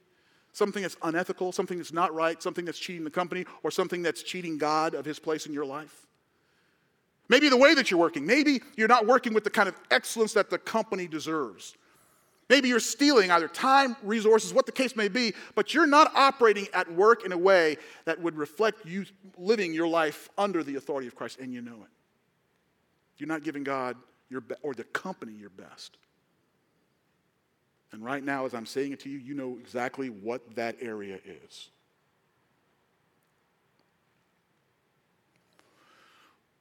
something 0.53 0.83
that's 0.83 0.97
unethical, 1.03 1.53
something 1.53 1.79
that's 1.79 1.92
not 1.92 2.14
right, 2.14 2.42
something 2.42 2.64
that's 2.64 2.79
cheating 2.79 3.05
the 3.05 3.11
company, 3.11 3.44
or 3.62 3.71
something 3.71 4.03
that's 4.03 4.23
cheating 4.23 4.59
God 4.59 4.94
of 4.94 5.05
his 5.05 5.18
place 5.18 5.47
in 5.47 5.53
your 5.53 5.66
life. 5.66 6.07
Maybe 7.29 7.49
the 7.49 7.57
way 7.57 7.75
that 7.75 7.90
you're 7.90 8.01
working. 8.01 8.27
Maybe 8.27 8.62
you're 8.77 8.88
not 8.88 9.07
working 9.07 9.35
with 9.35 9.44
the 9.44 9.51
kind 9.51 9.68
of 9.68 9.75
excellence 9.90 10.33
that 10.33 10.49
the 10.49 10.59
company 10.59 11.07
deserves. 11.07 11.77
Maybe 12.48 12.68
you're 12.68 12.80
stealing 12.80 13.30
either 13.30 13.48
time, 13.48 13.94
resources, 14.02 14.54
what 14.54 14.64
the 14.64 14.72
case 14.72 14.96
may 14.96 15.08
be, 15.08 15.34
but 15.54 15.74
you're 15.74 15.87
not 15.87 16.14
operating 16.14 16.66
at 16.72 16.90
work 16.90 17.24
in 17.24 17.32
a 17.32 17.38
way 17.38 17.76
that 18.06 18.20
would 18.20 18.37
reflect 18.37 18.87
you 18.87 19.04
living 19.37 19.74
your 19.74 19.87
life 19.87 20.30
under 20.38 20.62
the 20.62 20.76
authority 20.76 21.06
of 21.06 21.14
Christ, 21.14 21.38
and 21.40 21.52
you 21.52 21.61
know 21.61 21.76
it. 21.82 21.90
You're 23.18 23.28
not 23.28 23.42
giving 23.42 23.64
God 23.64 23.96
your 24.30 24.40
be- 24.40 24.54
or 24.62 24.72
the 24.72 24.84
company 24.84 25.32
your 25.32 25.50
best. 25.50 25.98
And 27.92 28.04
right 28.04 28.22
now, 28.22 28.46
as 28.46 28.54
I'm 28.54 28.66
saying 28.66 28.92
it 28.92 29.00
to 29.00 29.11
you, 29.11 29.18
you 29.18 29.34
know 29.34 29.58
exactly 29.61 30.08
what 30.08 30.54
that 30.54 30.76
area 30.80 31.18
is. 31.46 31.68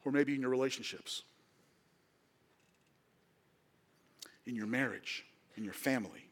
Or 0.04 0.12
maybe 0.12 0.34
in 0.34 0.42
your 0.42 0.50
relationships, 0.50 1.24
in 4.46 4.56
your 4.56 4.68
marriage, 4.68 5.26
in 5.58 5.64
your 5.64 5.74
family, 5.74 6.30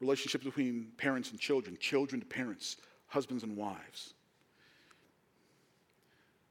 relationships 0.00 0.44
between 0.44 0.92
parents 0.96 1.30
and 1.30 1.38
children, 1.38 1.76
children 1.78 2.20
to 2.20 2.26
parents, 2.26 2.76
husbands 3.08 3.42
and 3.42 3.56
wives. 3.56 4.14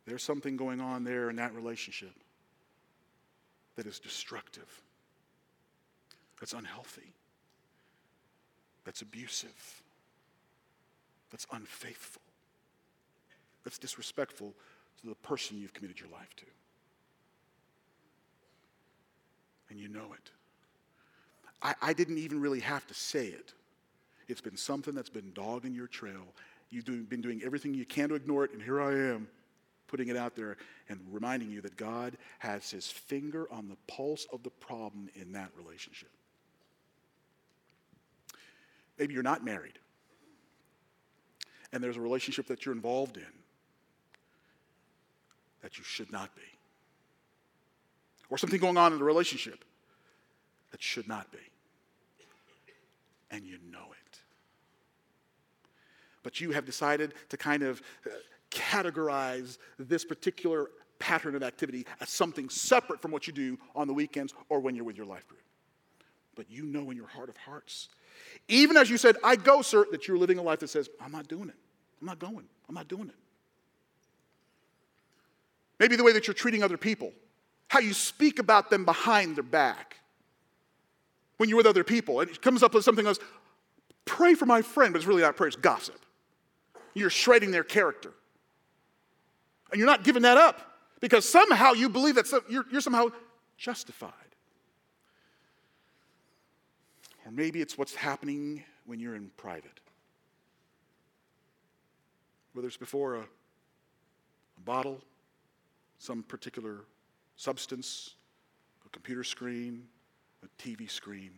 There's 0.05 0.23
something 0.23 0.57
going 0.57 0.81
on 0.81 1.03
there 1.03 1.29
in 1.29 1.37
that 1.37 1.53
relationship 1.55 2.13
that 3.75 3.87
is 3.87 3.99
destructive, 3.99 4.81
that's 6.39 6.53
unhealthy, 6.53 7.13
that's 8.83 9.01
abusive, 9.01 9.81
that's 11.31 11.47
unfaithful, 11.53 12.21
that's 13.63 13.77
disrespectful 13.77 14.53
to 15.01 15.07
the 15.07 15.15
person 15.15 15.57
you've 15.57 15.73
committed 15.73 15.99
your 15.99 16.09
life 16.09 16.35
to. 16.37 16.45
And 19.69 19.79
you 19.79 19.87
know 19.87 20.13
it. 20.13 20.31
I, 21.61 21.75
I 21.81 21.93
didn't 21.93 22.17
even 22.17 22.39
really 22.39 22.59
have 22.61 22.85
to 22.87 22.93
say 22.93 23.27
it. 23.27 23.53
It's 24.27 24.41
been 24.41 24.57
something 24.57 24.93
that's 24.93 25.09
been 25.09 25.31
dogging 25.33 25.73
your 25.73 25.87
trail. 25.87 26.23
You've 26.69 26.85
do, 26.85 27.03
been 27.03 27.21
doing 27.21 27.41
everything 27.43 27.73
you 27.73 27.85
can 27.85 28.09
to 28.09 28.15
ignore 28.15 28.45
it, 28.45 28.51
and 28.51 28.61
here 28.61 28.79
I 28.79 28.91
am 28.91 29.27
putting 29.87 30.07
it 30.07 30.15
out 30.15 30.35
there 30.35 30.57
and 30.87 30.99
reminding 31.11 31.49
you 31.49 31.61
that 31.61 31.75
God 31.75 32.15
has 32.37 32.69
his 32.69 32.89
finger 32.89 33.47
on 33.51 33.67
the 33.67 33.77
pulse 33.87 34.27
of 34.31 34.43
the 34.43 34.51
problem 34.51 35.09
in 35.15 35.31
that 35.33 35.49
relationship. 35.57 36.09
Maybe 38.99 39.13
you're 39.13 39.23
not 39.23 39.43
married, 39.43 39.79
and 41.73 41.83
there's 41.83 41.97
a 41.97 42.01
relationship 42.01 42.47
that 42.47 42.65
you're 42.65 42.75
involved 42.75 43.17
in 43.17 43.23
that 45.61 45.77
you 45.77 45.83
should 45.83 46.11
not 46.11 46.33
be. 46.35 46.41
Or 48.29 48.37
something 48.37 48.59
going 48.59 48.77
on 48.77 48.93
in 48.93 48.99
the 48.99 49.05
relationship 49.05 49.65
that 50.71 50.81
should 50.81 51.07
not 51.07 51.31
be. 51.31 51.39
And 53.31 53.45
you 53.45 53.57
know 53.71 53.85
it. 53.91 54.19
But 56.23 56.41
you 56.41 56.51
have 56.51 56.65
decided 56.65 57.13
to 57.29 57.37
kind 57.37 57.63
of 57.63 57.81
uh, 58.05 58.09
categorize 58.51 59.57
this 59.77 60.03
particular 60.03 60.69
pattern 60.99 61.35
of 61.35 61.43
activity 61.43 61.85
as 62.01 62.09
something 62.09 62.49
separate 62.49 63.01
from 63.01 63.11
what 63.11 63.25
you 63.25 63.33
do 63.33 63.57
on 63.75 63.87
the 63.87 63.93
weekends 63.93 64.33
or 64.49 64.59
when 64.59 64.75
you're 64.75 64.85
with 64.85 64.97
your 64.97 65.05
life 65.05 65.27
group. 65.27 65.41
But 66.35 66.49
you 66.49 66.65
know 66.65 66.89
in 66.91 66.97
your 66.97 67.07
heart 67.07 67.29
of 67.29 67.37
hearts, 67.37 67.89
even 68.47 68.77
as 68.77 68.89
you 68.89 68.97
said, 68.97 69.15
I 69.23 69.35
go, 69.35 69.61
sir, 69.61 69.85
that 69.91 70.07
you're 70.07 70.17
living 70.17 70.37
a 70.37 70.41
life 70.41 70.59
that 70.59 70.69
says, 70.69 70.89
I'm 71.01 71.11
not 71.11 71.27
doing 71.27 71.49
it. 71.49 71.55
I'm 72.01 72.07
not 72.07 72.19
going. 72.19 72.45
I'm 72.67 72.75
not 72.75 72.87
doing 72.87 73.09
it. 73.09 73.15
Maybe 75.79 75.95
the 75.95 76.03
way 76.03 76.11
that 76.13 76.27
you're 76.27 76.33
treating 76.33 76.63
other 76.63 76.77
people, 76.77 77.13
how 77.69 77.79
you 77.79 77.93
speak 77.93 78.39
about 78.39 78.69
them 78.69 78.83
behind 78.83 79.35
their 79.35 79.43
back 79.43 79.97
when 81.39 81.47
you're 81.47 81.57
with 81.57 81.65
other 81.65 81.85
people. 81.85 82.19
And 82.19 82.29
it 82.29 82.41
comes 82.41 82.61
up 82.63 82.73
with 82.73 82.83
something 82.83 83.07
else 83.07 83.17
pray 84.05 84.33
for 84.33 84.45
my 84.45 84.61
friend, 84.61 84.91
but 84.91 84.97
it's 84.97 85.07
really 85.07 85.21
not 85.21 85.35
prayer, 85.37 85.47
it's 85.47 85.55
gossip. 85.55 85.99
You're 86.93 87.09
shredding 87.09 87.51
their 87.51 87.63
character. 87.63 88.11
And 89.71 89.77
you're 89.77 89.87
not 89.87 90.03
giving 90.03 90.23
that 90.23 90.37
up 90.37 90.59
because 90.99 91.29
somehow 91.29 91.73
you 91.73 91.89
believe 91.89 92.15
that 92.15 92.27
you're, 92.49 92.65
you're 92.71 92.81
somehow 92.81 93.09
justified. 93.57 94.11
Or 97.25 97.31
maybe 97.31 97.61
it's 97.61 97.77
what's 97.77 97.93
happening 97.93 98.63
when 98.85 98.99
you're 98.99 99.15
in 99.15 99.29
private. 99.37 99.79
Whether 102.53 102.67
it's 102.67 102.77
before 102.77 103.15
a, 103.15 103.19
a 103.21 104.61
bottle, 104.65 104.99
some 105.99 106.23
particular 106.23 106.79
substance, 107.35 108.15
a 108.85 108.89
computer 108.89 109.23
screen, 109.23 109.83
a 110.43 110.61
TV 110.61 110.89
screen, 110.89 111.31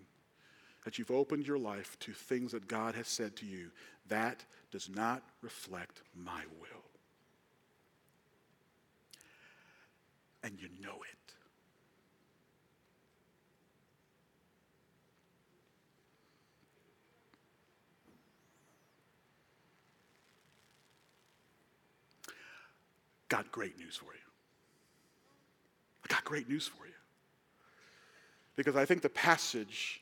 that 0.83 0.97
you've 0.97 1.11
opened 1.11 1.47
your 1.47 1.59
life 1.59 1.97
to 1.99 2.11
things 2.11 2.51
that 2.51 2.67
God 2.67 2.95
has 2.95 3.07
said 3.07 3.35
to 3.37 3.45
you, 3.45 3.69
that 4.07 4.43
does 4.71 4.89
not 4.89 5.21
reflect 5.41 6.01
my 6.15 6.41
will. 6.59 6.67
And 10.43 10.59
you 10.59 10.69
know 10.81 10.95
it. 10.95 11.33
Got 23.29 23.51
great 23.51 23.77
news 23.77 23.95
for 23.95 24.05
you. 24.05 24.19
I 26.03 26.07
got 26.13 26.25
great 26.25 26.49
news 26.49 26.67
for 26.67 26.85
you 26.85 26.90
because 28.55 28.75
I 28.75 28.85
think 28.85 29.01
the 29.01 29.09
passage 29.09 30.01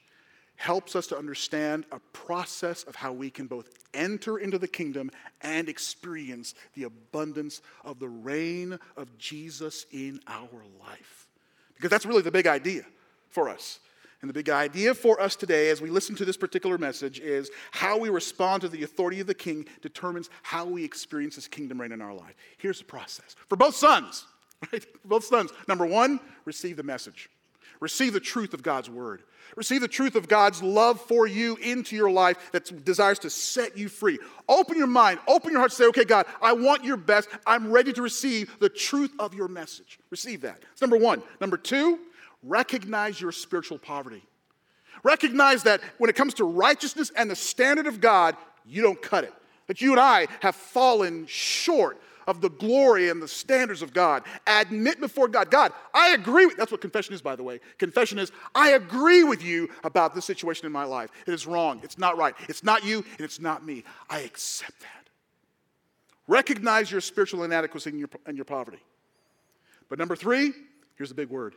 helps 0.59 0.93
us 0.93 1.07
to 1.07 1.17
understand 1.17 1.85
a 1.91 1.99
process 2.11 2.83
of 2.83 2.93
how 2.93 3.13
we 3.13 3.29
can 3.29 3.47
both 3.47 3.69
enter 3.93 4.37
into 4.37 4.57
the 4.57 4.67
kingdom 4.67 5.09
and 5.41 5.69
experience 5.69 6.53
the 6.73 6.83
abundance 6.83 7.61
of 7.85 7.97
the 7.99 8.09
reign 8.09 8.77
of 8.97 9.17
Jesus 9.17 9.85
in 9.93 10.19
our 10.27 10.63
life. 10.85 11.27
Because 11.75 11.89
that's 11.89 12.05
really 12.05 12.21
the 12.21 12.31
big 12.31 12.45
idea 12.45 12.83
for 13.29 13.47
us. 13.47 13.79
And 14.21 14.27
the 14.27 14.33
big 14.33 14.49
idea 14.49 14.93
for 14.93 15.21
us 15.21 15.37
today, 15.37 15.69
as 15.69 15.79
we 15.79 15.89
listen 15.89 16.13
to 16.17 16.25
this 16.25 16.35
particular 16.35 16.77
message, 16.77 17.21
is 17.21 17.49
how 17.71 17.97
we 17.97 18.09
respond 18.09 18.61
to 18.61 18.67
the 18.67 18.83
authority 18.83 19.21
of 19.21 19.27
the 19.27 19.33
king 19.33 19.65
determines 19.81 20.29
how 20.43 20.65
we 20.65 20.83
experience 20.83 21.35
this 21.35 21.47
kingdom 21.47 21.79
reign 21.79 21.93
in 21.93 22.01
our 22.01 22.13
life. 22.13 22.35
Here's 22.57 22.79
the 22.79 22.85
process 22.85 23.37
for 23.47 23.55
both 23.55 23.75
sons, 23.75 24.25
right? 24.73 24.83
For 24.83 25.07
both 25.07 25.23
sons. 25.23 25.51
Number 25.69 25.85
one, 25.85 26.19
receive 26.43 26.75
the 26.75 26.83
message. 26.83 27.29
Receive 27.79 28.13
the 28.13 28.19
truth 28.19 28.53
of 28.53 28.63
God's 28.63 28.89
word. 28.89 29.23
Receive 29.55 29.81
the 29.81 29.87
truth 29.87 30.15
of 30.15 30.27
God's 30.27 30.61
love 30.61 31.01
for 31.01 31.25
you 31.25 31.55
into 31.57 31.95
your 31.95 32.11
life 32.11 32.51
that 32.51 32.85
desires 32.85 33.19
to 33.19 33.29
set 33.29 33.77
you 33.77 33.89
free. 33.89 34.19
Open 34.47 34.77
your 34.77 34.87
mind, 34.87 35.19
open 35.27 35.51
your 35.51 35.59
heart, 35.59 35.71
say, 35.71 35.85
okay, 35.85 36.05
God, 36.05 36.25
I 36.41 36.53
want 36.53 36.83
your 36.83 36.97
best. 36.97 37.29
I'm 37.47 37.71
ready 37.71 37.91
to 37.93 38.01
receive 38.01 38.55
the 38.59 38.69
truth 38.69 39.11
of 39.17 39.33
your 39.33 39.47
message. 39.47 39.99
Receive 40.09 40.41
that. 40.41 40.59
It's 40.71 40.81
number 40.81 40.97
one. 40.97 41.23
Number 41.41 41.57
two, 41.57 41.99
recognize 42.43 43.19
your 43.19 43.31
spiritual 43.31 43.79
poverty. 43.79 44.23
Recognize 45.03 45.63
that 45.63 45.81
when 45.97 46.09
it 46.09 46.15
comes 46.15 46.33
to 46.35 46.43
righteousness 46.43 47.11
and 47.15 47.31
the 47.31 47.35
standard 47.35 47.87
of 47.87 48.01
God, 48.01 48.35
you 48.65 48.81
don't 48.81 49.01
cut 49.01 49.23
it. 49.23 49.33
That 49.67 49.81
you 49.81 49.91
and 49.91 49.99
I 49.99 50.27
have 50.41 50.55
fallen 50.55 51.25
short 51.27 51.99
of 52.29 52.41
the 52.41 52.49
glory 52.49 53.09
and 53.09 53.19
the 53.19 53.27
standards 53.27 53.81
of 53.81 53.91
God. 53.91 54.23
Admit 54.45 54.99
before 55.01 55.27
God, 55.27 55.49
God, 55.49 55.73
I 55.95 56.11
agree 56.11 56.45
with, 56.45 56.57
that's 56.57 56.71
what 56.71 56.79
confession 56.79 57.15
is, 57.15 57.23
by 57.23 57.35
the 57.35 57.41
way. 57.41 57.59
Confession 57.79 58.19
is, 58.19 58.31
I 58.53 58.73
agree 58.73 59.23
with 59.23 59.43
you 59.43 59.67
about 59.83 60.13
this 60.13 60.25
situation 60.25 60.67
in 60.67 60.71
my 60.71 60.83
life. 60.83 61.09
It 61.25 61.33
is 61.33 61.47
wrong. 61.47 61.81
It's 61.83 61.97
not 61.97 62.17
right. 62.17 62.35
It's 62.47 62.63
not 62.63 62.85
you, 62.85 62.97
and 62.97 63.21
it's 63.21 63.39
not 63.39 63.65
me. 63.65 63.83
I 64.11 64.19
accept 64.19 64.79
that. 64.81 65.09
Recognize 66.27 66.91
your 66.91 67.01
spiritual 67.01 67.43
inadequacy 67.43 67.89
and 67.89 67.99
your, 67.99 68.09
and 68.27 68.37
your 68.37 68.45
poverty. 68.45 68.83
But 69.89 69.97
number 69.97 70.15
three, 70.15 70.53
here's 70.97 71.09
the 71.09 71.15
big 71.15 71.29
word. 71.29 71.55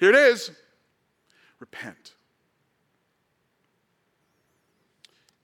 Here 0.00 0.08
it 0.08 0.16
is 0.16 0.50
repent. 1.60 2.14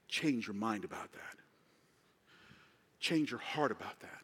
Change 0.08 0.46
your 0.46 0.54
mind 0.54 0.84
about 0.84 1.12
that. 1.12 1.43
Change 3.04 3.32
your 3.32 3.40
heart 3.40 3.70
about 3.70 4.00
that. 4.00 4.22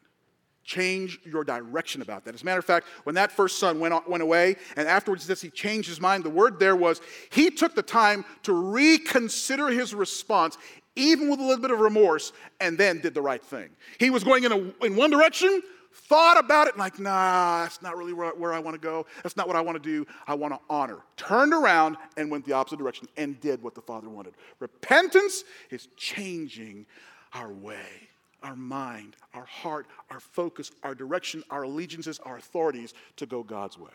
Change 0.64 1.20
your 1.26 1.44
direction 1.44 2.00
about 2.00 2.24
that. 2.24 2.34
As 2.34 2.40
a 2.40 2.44
matter 2.46 2.60
of 2.60 2.64
fact, 2.64 2.86
when 3.02 3.14
that 3.14 3.30
first 3.30 3.58
son 3.58 3.78
went, 3.78 4.08
went 4.08 4.22
away, 4.22 4.56
and 4.74 4.88
afterwards 4.88 5.24
says 5.24 5.42
he 5.42 5.50
changed 5.50 5.86
his 5.86 6.00
mind, 6.00 6.24
the 6.24 6.30
word 6.30 6.58
there 6.58 6.74
was 6.74 7.02
he 7.30 7.50
took 7.50 7.74
the 7.74 7.82
time 7.82 8.24
to 8.44 8.54
reconsider 8.54 9.68
his 9.68 9.94
response, 9.94 10.56
even 10.96 11.28
with 11.28 11.40
a 11.40 11.42
little 11.42 11.60
bit 11.60 11.72
of 11.72 11.80
remorse, 11.80 12.32
and 12.58 12.78
then 12.78 13.00
did 13.00 13.12
the 13.12 13.20
right 13.20 13.42
thing. 13.42 13.68
He 13.98 14.08
was 14.08 14.24
going 14.24 14.44
in, 14.44 14.52
a, 14.52 14.86
in 14.86 14.96
one 14.96 15.10
direction, 15.10 15.60
thought 15.92 16.42
about 16.42 16.66
it, 16.66 16.78
like, 16.78 16.98
nah, 16.98 17.64
that's 17.64 17.82
not 17.82 17.98
really 17.98 18.14
where, 18.14 18.30
where 18.30 18.54
I 18.54 18.60
want 18.60 18.80
to 18.80 18.80
go. 18.80 19.04
That's 19.22 19.36
not 19.36 19.46
what 19.46 19.56
I 19.56 19.60
want 19.60 19.76
to 19.76 19.86
do. 19.86 20.06
I 20.26 20.32
want 20.32 20.54
to 20.54 20.60
honor. 20.70 21.00
Turned 21.18 21.52
around 21.52 21.98
and 22.16 22.30
went 22.30 22.46
the 22.46 22.54
opposite 22.54 22.78
direction 22.78 23.08
and 23.18 23.38
did 23.40 23.62
what 23.62 23.74
the 23.74 23.82
Father 23.82 24.08
wanted. 24.08 24.32
Repentance 24.58 25.44
is 25.68 25.88
changing 25.98 26.86
our 27.34 27.52
way 27.52 28.08
our 28.42 28.56
mind, 28.56 29.16
our 29.34 29.44
heart, 29.44 29.86
our 30.10 30.20
focus, 30.20 30.70
our 30.82 30.94
direction, 30.94 31.42
our 31.50 31.62
allegiances, 31.62 32.18
our 32.20 32.36
authorities 32.36 32.94
to 33.16 33.26
go 33.26 33.42
God's 33.42 33.78
way. 33.78 33.90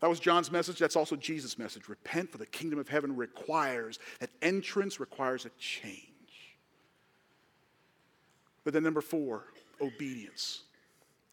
That 0.00 0.08
was 0.08 0.18
John's 0.18 0.50
message. 0.50 0.78
That's 0.78 0.96
also 0.96 1.14
Jesus' 1.14 1.58
message. 1.58 1.88
Repent, 1.88 2.32
for 2.32 2.38
the 2.38 2.46
kingdom 2.46 2.78
of 2.78 2.88
heaven 2.88 3.14
requires 3.14 3.98
that 4.18 4.30
entrance 4.40 4.98
requires 4.98 5.44
a 5.44 5.50
change. 5.58 6.06
But 8.64 8.72
then, 8.72 8.82
number 8.82 9.02
four, 9.02 9.44
obedience. 9.80 10.62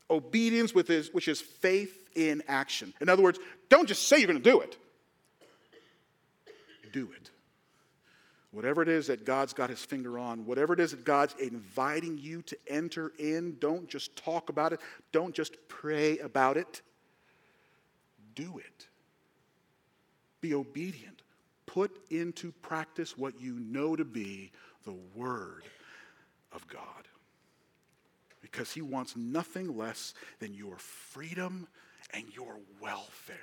Obedience, 0.10 0.74
with 0.74 0.88
his, 0.88 1.14
which 1.14 1.28
is 1.28 1.42
faith 1.42 2.10
in 2.16 2.44
action. 2.48 2.94
In 3.02 3.10
other 3.10 3.24
words, 3.24 3.40
don't 3.70 3.88
just 3.88 4.08
say 4.08 4.18
you're 4.18 4.28
going 4.28 4.42
to 4.42 4.50
do 4.50 4.60
it, 4.62 4.78
do 6.92 7.10
it. 7.16 7.30
Whatever 8.52 8.82
it 8.82 8.88
is 8.88 9.08
that 9.08 9.26
God's 9.26 9.54
got 9.54 9.70
his 9.70 9.84
finger 9.84 10.18
on, 10.18 10.46
whatever 10.46 10.74
it 10.74 10.80
is 10.80 10.92
that 10.92 11.04
God's 11.04 11.36
inviting 11.40 12.18
you 12.18 12.42
to 12.44 12.58
enter 12.68 13.12
in, 13.20 13.58
don't 13.60 13.90
just 13.90 14.16
talk 14.16 14.50
about 14.50 14.74
it, 14.74 14.80
don't 15.12 15.36
just 15.36 15.58
pray 15.68 16.18
about 16.20 16.56
it. 16.58 16.82
Do 18.36 18.58
it. 18.58 18.88
Be 20.40 20.54
obedient. 20.54 21.22
Put 21.66 21.92
into 22.10 22.52
practice 22.62 23.18
what 23.18 23.42
you 23.42 23.60
know 23.60 23.96
to 23.96 24.06
be 24.06 24.52
the 24.86 24.96
Word 25.14 25.64
of 26.54 26.66
God. 26.68 26.82
Because 28.42 28.72
He 28.72 28.82
wants 28.82 29.18
nothing 29.18 29.78
less 29.78 30.14
than 30.40 30.54
your 30.54 30.78
freedom 30.78 31.68
and 32.14 32.24
your 32.34 32.56
welfare. 32.80 33.36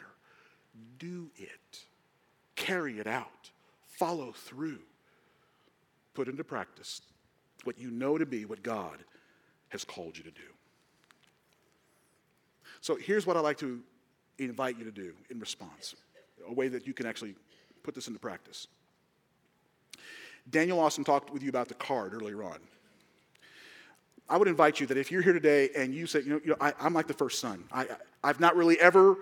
Do 0.99 1.31
it. 1.37 1.85
Carry 2.57 2.99
it 2.99 3.07
out. 3.07 3.51
Follow 3.87 4.33
through 4.33 4.79
put 6.15 6.29
into 6.29 6.45
practice 6.45 7.01
what 7.65 7.79
you 7.79 7.91
know 7.91 8.19
to 8.19 8.27
be 8.27 8.45
what 8.45 8.63
God 8.63 8.99
has 9.69 9.85
called 9.85 10.17
you 10.17 10.23
to 10.25 10.31
do. 10.31 10.43
So 12.81 12.97
here's 12.97 13.27
what 13.27 13.37
I'd 13.37 13.41
like 13.41 13.59
to 13.59 13.81
invite 14.39 14.79
you 14.79 14.85
to 14.85 14.91
do 14.91 15.15
in 15.31 15.39
response, 15.41 15.95
a 16.47 16.53
way 16.53 16.69
that 16.69 16.87
you 16.87 16.93
can 16.93 17.07
actually 17.07 17.35
put 17.83 17.95
this 17.95 18.09
into 18.09 18.21
practice. 18.21 18.67
Daniel 20.51 20.79
Austin 20.79 21.05
talked 21.05 21.33
with 21.33 21.43
you 21.43 21.49
about 21.49 21.69
the 21.69 21.75
card 21.75 22.13
earlier 22.13 22.43
on. 22.43 22.59
I 24.29 24.37
would 24.37 24.49
invite 24.49 24.81
you 24.81 24.87
that 24.87 24.97
if 24.97 25.11
you're 25.11 25.23
here 25.23 25.33
today 25.33 25.71
and 25.77 25.95
you 25.95 26.07
say, 26.07 26.21
you 26.21 26.31
know, 26.31 26.41
you 26.45 26.51
know 26.51 26.57
I, 26.61 26.73
am 26.81 26.95
like 26.95 27.07
the 27.07 27.15
first 27.15 27.41
son. 27.41 27.65
I, 27.73 27.87
I've 28.23 28.41
not 28.41 28.57
really 28.57 28.81
ever 28.81 29.17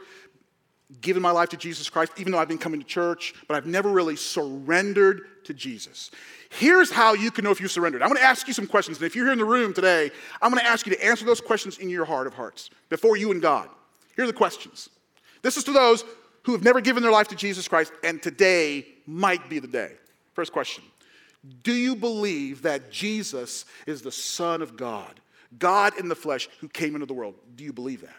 given 1.00 1.22
my 1.22 1.30
life 1.30 1.48
to 1.50 1.56
Jesus 1.56 1.88
Christ, 1.88 2.12
even 2.18 2.32
though 2.32 2.38
I've 2.38 2.48
been 2.48 2.58
coming 2.58 2.80
to 2.80 2.86
church, 2.86 3.34
but 3.48 3.56
I've 3.56 3.66
never 3.66 3.88
really 3.88 4.16
surrendered 4.16 5.44
to 5.44 5.54
Jesus. 5.54 6.10
Here's 6.50 6.90
how 6.90 7.14
you 7.14 7.30
can 7.30 7.44
know 7.44 7.50
if 7.50 7.60
you 7.60 7.68
surrendered. 7.68 8.02
I'm 8.02 8.08
going 8.08 8.20
to 8.20 8.26
ask 8.26 8.46
you 8.46 8.52
some 8.52 8.66
questions. 8.66 8.98
And 8.98 9.06
if 9.06 9.16
you're 9.16 9.24
here 9.24 9.32
in 9.32 9.38
the 9.38 9.44
room 9.44 9.72
today, 9.72 10.10
I'm 10.40 10.50
going 10.50 10.62
to 10.62 10.68
ask 10.68 10.86
you 10.86 10.94
to 10.94 11.04
answer 11.04 11.24
those 11.24 11.40
questions 11.40 11.78
in 11.78 11.88
your 11.88 12.04
heart 12.04 12.26
of 12.26 12.34
hearts 12.34 12.70
before 12.90 13.16
you 13.16 13.30
and 13.30 13.40
God. 13.40 13.68
Here 14.16 14.24
are 14.24 14.28
the 14.28 14.34
questions. 14.34 14.90
This 15.40 15.56
is 15.56 15.64
to 15.64 15.72
those 15.72 16.04
who 16.42 16.52
have 16.52 16.62
never 16.62 16.80
given 16.80 17.02
their 17.02 17.12
life 17.12 17.28
to 17.28 17.36
Jesus 17.36 17.68
Christ, 17.68 17.92
and 18.04 18.22
today 18.22 18.86
might 19.06 19.48
be 19.48 19.58
the 19.58 19.68
day. 19.68 19.92
First 20.34 20.52
question 20.52 20.84
Do 21.62 21.72
you 21.72 21.96
believe 21.96 22.62
that 22.62 22.90
Jesus 22.90 23.64
is 23.86 24.02
the 24.02 24.12
Son 24.12 24.62
of 24.62 24.76
God, 24.76 25.20
God 25.58 25.98
in 25.98 26.08
the 26.08 26.14
flesh 26.14 26.48
who 26.60 26.68
came 26.68 26.94
into 26.94 27.06
the 27.06 27.14
world? 27.14 27.34
Do 27.56 27.64
you 27.64 27.72
believe 27.72 28.02
that? 28.02 28.14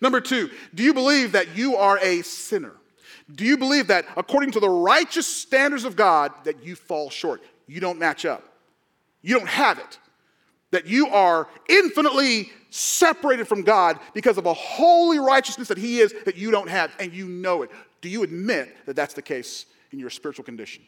Number 0.00 0.20
two, 0.20 0.50
do 0.74 0.82
you 0.82 0.94
believe 0.94 1.32
that 1.32 1.56
you 1.56 1.76
are 1.76 1.98
a 1.98 2.22
sinner? 2.22 2.72
Do 3.34 3.44
you 3.44 3.56
believe 3.56 3.86
that 3.88 4.06
according 4.16 4.52
to 4.52 4.60
the 4.60 4.68
righteous 4.68 5.26
standards 5.26 5.84
of 5.84 5.96
God 5.96 6.32
that 6.44 6.64
you 6.64 6.74
fall 6.74 7.10
short? 7.10 7.42
You 7.66 7.80
don't 7.80 7.98
match 7.98 8.24
up. 8.24 8.42
You 9.22 9.38
don't 9.38 9.48
have 9.48 9.78
it. 9.78 9.98
That 10.72 10.86
you 10.86 11.08
are 11.08 11.48
infinitely 11.68 12.50
separated 12.70 13.48
from 13.48 13.62
God 13.62 13.98
because 14.14 14.38
of 14.38 14.46
a 14.46 14.54
holy 14.54 15.18
righteousness 15.18 15.68
that 15.68 15.78
He 15.78 15.98
is 15.98 16.14
that 16.24 16.36
you 16.36 16.50
don't 16.50 16.68
have, 16.68 16.92
and 16.98 17.12
you 17.12 17.26
know 17.26 17.62
it. 17.62 17.70
Do 18.00 18.08
you 18.08 18.22
admit 18.22 18.74
that 18.86 18.96
that's 18.96 19.14
the 19.14 19.22
case 19.22 19.66
in 19.92 19.98
your 19.98 20.10
spiritual 20.10 20.44
condition? 20.44 20.82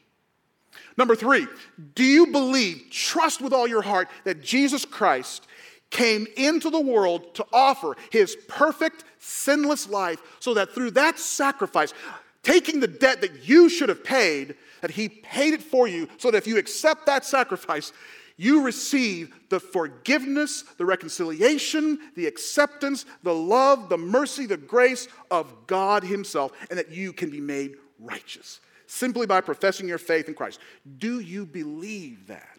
Number 0.97 1.15
three, 1.15 1.47
do 1.95 2.05
you 2.05 2.29
believe, 2.29 2.85
trust 2.91 3.43
with 3.43 3.53
all 3.53 3.67
your 3.67 3.83
heart, 3.83 4.09
that 4.25 4.43
Jesus 4.43 4.85
Christ 4.85 5.47
came 5.93 6.27
into 6.37 6.71
the 6.71 6.81
world 6.81 7.35
to 7.37 7.47
offer 7.53 7.97
his 8.11 8.37
perfect, 8.49 9.05
sinless 9.21 9.89
life 9.89 10.21
so 10.41 10.55
that 10.55 10.75
through 10.75 10.91
that 10.93 11.19
sacrifice, 11.19 11.95
taking 12.43 12.81
the 12.81 12.89
debt 12.89 13.21
that 13.21 13.49
you 13.49 13.69
should 13.69 13.89
have 13.89 14.03
paid, 14.03 14.57
that 14.81 14.91
he 14.91 15.09
paid 15.09 15.55
it 15.55 15.63
for 15.63 15.87
you, 15.87 16.09
so 16.19 16.31
that 16.31 16.39
if 16.39 16.47
you 16.49 16.59
accept 16.59 17.07
that 17.07 17.25
sacrifice, 17.25 17.93
you 18.37 18.63
receive 18.63 19.33
the 19.51 19.61
forgiveness, 19.61 20.63
the 20.79 20.85
reconciliation, 20.85 21.99
the 22.17 22.27
acceptance, 22.27 23.05
the 23.23 23.35
love, 23.35 23.89
the 23.89 23.99
mercy, 23.99 24.47
the 24.47 24.57
grace 24.57 25.07
of 25.31 25.55
God 25.67 26.03
Himself, 26.03 26.53
and 26.71 26.79
that 26.79 26.91
you 26.91 27.13
can 27.13 27.31
be 27.31 27.41
made 27.41 27.77
righteous 28.01 28.61
simply 28.87 29.27
by 29.27 29.41
professing 29.41 29.89
your 29.89 29.99
faith 29.99 30.29
in 30.29 30.35
Christ. 30.35 30.59
Do 30.99 31.21
you 31.21 31.47
believe 31.47 32.27
that? 32.27 32.52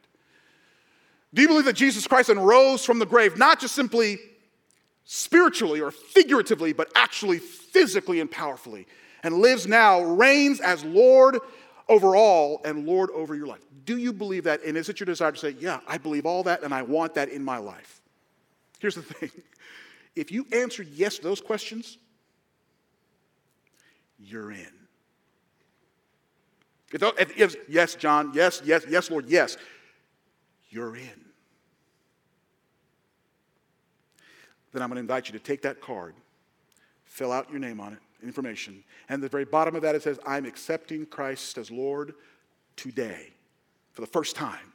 Do 1.33 1.41
you 1.41 1.47
believe 1.47 1.65
that 1.65 1.73
Jesus 1.73 2.05
Christ 2.05 2.29
rose 2.29 2.85
from 2.85 2.99
the 2.99 3.05
grave, 3.05 3.37
not 3.37 3.59
just 3.59 3.75
simply 3.75 4.19
spiritually 5.03 5.81
or 5.81 5.91
figuratively, 5.91 6.73
but 6.73 6.91
actually 6.95 7.39
physically 7.39 8.19
and 8.19 8.29
powerfully, 8.29 8.87
and 9.23 9.35
lives 9.35 9.67
now, 9.67 10.01
reigns 10.01 10.59
as 10.59 10.83
Lord 10.83 11.39
over 11.89 12.15
all 12.15 12.61
and 12.65 12.85
Lord 12.85 13.09
over 13.11 13.35
your 13.35 13.47
life? 13.47 13.61
Do 13.85 13.97
you 13.97 14.13
believe 14.13 14.43
that? 14.43 14.63
And 14.63 14.77
is 14.77 14.89
it 14.89 14.99
your 14.99 15.05
desire 15.05 15.31
to 15.31 15.37
say, 15.37 15.55
Yeah, 15.59 15.79
I 15.87 15.97
believe 15.97 16.25
all 16.25 16.43
that 16.43 16.63
and 16.63 16.73
I 16.73 16.83
want 16.83 17.15
that 17.15 17.29
in 17.29 17.43
my 17.43 17.57
life? 17.57 18.01
Here's 18.79 18.95
the 18.95 19.01
thing 19.01 19.31
if 20.15 20.31
you 20.31 20.45
answered 20.51 20.87
yes 20.93 21.17
to 21.17 21.23
those 21.23 21.41
questions, 21.41 21.97
you're 24.19 24.51
in. 24.51 24.67
If, 26.91 27.37
if, 27.37 27.55
yes, 27.67 27.95
John, 27.95 28.31
yes, 28.35 28.61
yes, 28.63 28.85
yes, 28.87 29.09
Lord, 29.09 29.25
yes, 29.27 29.57
you're 30.69 30.95
in. 30.95 31.22
Then 34.73 34.81
I'm 34.81 34.89
going 34.89 34.95
to 34.95 35.01
invite 35.01 35.27
you 35.27 35.33
to 35.33 35.43
take 35.43 35.61
that 35.61 35.79
card, 35.79 36.15
fill 37.05 37.31
out 37.31 37.49
your 37.49 37.59
name 37.59 37.79
on 37.79 37.93
it, 37.93 37.99
information, 38.23 38.83
and 39.07 39.15
at 39.15 39.21
the 39.21 39.29
very 39.29 39.45
bottom 39.45 39.75
of 39.75 39.81
that 39.83 39.95
it 39.95 40.03
says, 40.03 40.19
I'm 40.25 40.45
accepting 40.45 41.05
Christ 41.05 41.57
as 41.57 41.71
Lord 41.71 42.13
today 42.75 43.29
for 43.91 44.01
the 44.01 44.07
first 44.07 44.35
time. 44.35 44.73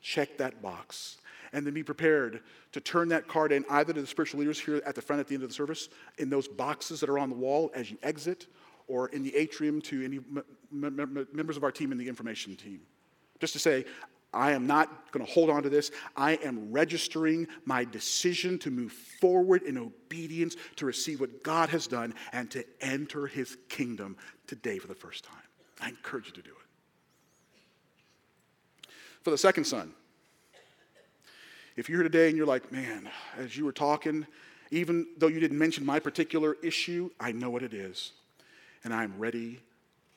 Check 0.00 0.38
that 0.38 0.60
box. 0.60 1.18
And 1.52 1.64
then 1.64 1.72
be 1.72 1.84
prepared 1.84 2.40
to 2.72 2.80
turn 2.80 3.08
that 3.10 3.28
card 3.28 3.52
in 3.52 3.64
either 3.70 3.92
to 3.92 4.00
the 4.00 4.06
spiritual 4.06 4.40
leaders 4.40 4.58
here 4.58 4.82
at 4.84 4.96
the 4.96 5.02
front 5.02 5.20
at 5.20 5.28
the 5.28 5.34
end 5.34 5.44
of 5.44 5.50
the 5.50 5.54
service, 5.54 5.88
in 6.18 6.28
those 6.28 6.48
boxes 6.48 6.98
that 6.98 7.08
are 7.08 7.18
on 7.18 7.30
the 7.30 7.36
wall 7.36 7.70
as 7.74 7.92
you 7.92 7.98
exit, 8.02 8.48
or 8.88 9.08
in 9.08 9.22
the 9.22 9.34
atrium 9.36 9.80
to 9.80 10.04
any 10.04 10.16
m- 10.16 10.42
m- 10.72 11.28
members 11.32 11.56
of 11.56 11.62
our 11.62 11.70
team 11.70 11.92
in 11.92 11.98
the 11.98 12.08
information 12.08 12.56
team. 12.56 12.80
Just 13.38 13.52
to 13.52 13.58
say, 13.60 13.84
I 14.34 14.52
am 14.52 14.66
not 14.66 15.12
going 15.12 15.24
to 15.24 15.32
hold 15.32 15.48
on 15.48 15.62
to 15.62 15.68
this. 15.68 15.90
I 16.16 16.32
am 16.36 16.72
registering 16.72 17.46
my 17.64 17.84
decision 17.84 18.58
to 18.60 18.70
move 18.70 18.92
forward 18.92 19.62
in 19.62 19.78
obedience 19.78 20.56
to 20.76 20.86
receive 20.86 21.20
what 21.20 21.42
God 21.42 21.68
has 21.70 21.86
done 21.86 22.14
and 22.32 22.50
to 22.50 22.64
enter 22.80 23.26
his 23.26 23.56
kingdom 23.68 24.16
today 24.46 24.78
for 24.78 24.88
the 24.88 24.94
first 24.94 25.24
time. 25.24 25.36
I 25.80 25.88
encourage 25.88 26.26
you 26.26 26.32
to 26.32 26.42
do 26.42 26.50
it. 26.50 26.56
For 29.22 29.30
the 29.30 29.38
second 29.38 29.64
son, 29.64 29.92
if 31.76 31.88
you're 31.88 31.98
here 31.98 32.08
today 32.08 32.28
and 32.28 32.36
you're 32.36 32.46
like, 32.46 32.70
man, 32.70 33.08
as 33.38 33.56
you 33.56 33.64
were 33.64 33.72
talking, 33.72 34.26
even 34.70 35.06
though 35.18 35.28
you 35.28 35.40
didn't 35.40 35.58
mention 35.58 35.86
my 35.86 35.98
particular 35.98 36.56
issue, 36.62 37.10
I 37.18 37.32
know 37.32 37.50
what 37.50 37.62
it 37.62 37.72
is. 37.72 38.12
And 38.82 38.92
I'm 38.92 39.18
ready 39.18 39.60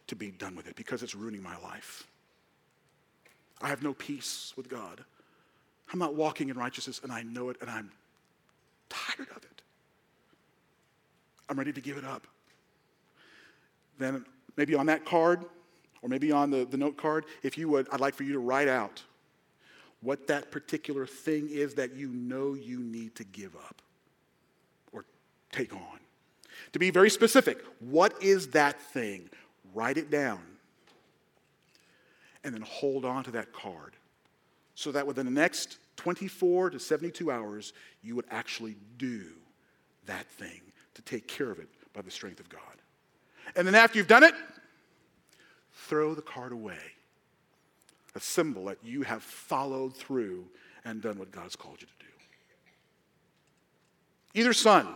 to 0.07 0.15
be 0.15 0.31
done 0.31 0.55
with 0.55 0.67
it 0.67 0.75
because 0.75 1.03
it's 1.03 1.15
ruining 1.15 1.41
my 1.41 1.57
life. 1.59 2.05
I 3.61 3.69
have 3.69 3.83
no 3.83 3.93
peace 3.93 4.53
with 4.55 4.69
God. 4.69 5.03
I'm 5.91 5.99
not 5.99 6.15
walking 6.15 6.49
in 6.49 6.57
righteousness, 6.57 6.99
and 7.03 7.11
I 7.11 7.23
know 7.23 7.49
it, 7.49 7.57
and 7.61 7.69
I'm 7.69 7.91
tired 8.89 9.29
of 9.35 9.37
it. 9.37 9.61
I'm 11.49 11.57
ready 11.57 11.71
to 11.71 11.81
give 11.81 11.97
it 11.97 12.03
up. 12.03 12.27
Then 13.97 14.25
maybe 14.57 14.75
on 14.75 14.85
that 14.87 15.05
card, 15.05 15.45
or 16.01 16.09
maybe 16.09 16.31
on 16.31 16.51
the, 16.51 16.65
the 16.65 16.77
note 16.77 16.97
card, 16.97 17.25
if 17.41 17.57
you 17.57 17.69
would, 17.69 17.87
I'd 17.91 17.99
like 17.99 18.15
for 18.15 18.23
you 18.23 18.33
to 18.33 18.39
write 18.39 18.67
out 18.67 19.01
what 20.01 20.27
that 20.27 20.51
particular 20.51 21.07
thing 21.07 21.49
is 21.49 21.73
that 21.75 21.95
you 21.95 22.09
know 22.09 22.53
you 22.53 22.79
need 22.79 23.15
to 23.15 23.23
give 23.23 23.55
up 23.55 23.81
or 24.91 25.05
take 25.51 25.73
on. 25.73 25.99
To 26.73 26.79
be 26.79 26.91
very 26.91 27.09
specific, 27.09 27.63
what 27.79 28.21
is 28.21 28.49
that 28.49 28.79
thing? 28.79 29.29
Write 29.73 29.97
it 29.97 30.11
down. 30.11 30.39
And 32.47 32.55
then 32.55 32.61
hold 32.61 33.03
on 33.03 33.25
to 33.25 33.31
that 33.31 33.51
card 33.51 33.97
so 34.73 34.93
that 34.93 35.05
within 35.05 35.25
the 35.25 35.31
next 35.33 35.79
24 35.97 36.69
to 36.69 36.79
72 36.79 37.29
hours, 37.29 37.73
you 38.01 38.15
would 38.15 38.23
actually 38.31 38.77
do 38.97 39.25
that 40.05 40.25
thing 40.27 40.61
to 40.93 41.01
take 41.01 41.27
care 41.27 41.51
of 41.51 41.59
it 41.59 41.67
by 41.91 42.01
the 42.01 42.09
strength 42.09 42.39
of 42.39 42.47
God. 42.47 42.61
And 43.57 43.67
then 43.67 43.75
after 43.75 43.97
you've 43.97 44.07
done 44.07 44.23
it, 44.23 44.33
throw 45.73 46.15
the 46.15 46.21
card 46.21 46.53
away. 46.53 46.79
A 48.15 48.21
symbol 48.21 48.63
that 48.65 48.77
you 48.81 49.01
have 49.01 49.23
followed 49.23 49.93
through 49.93 50.45
and 50.85 51.01
done 51.01 51.19
what 51.19 51.31
God's 51.31 51.57
called 51.57 51.81
you 51.81 51.87
to 51.87 52.05
do. 54.33 54.39
Either 54.39 54.53
son, 54.53 54.87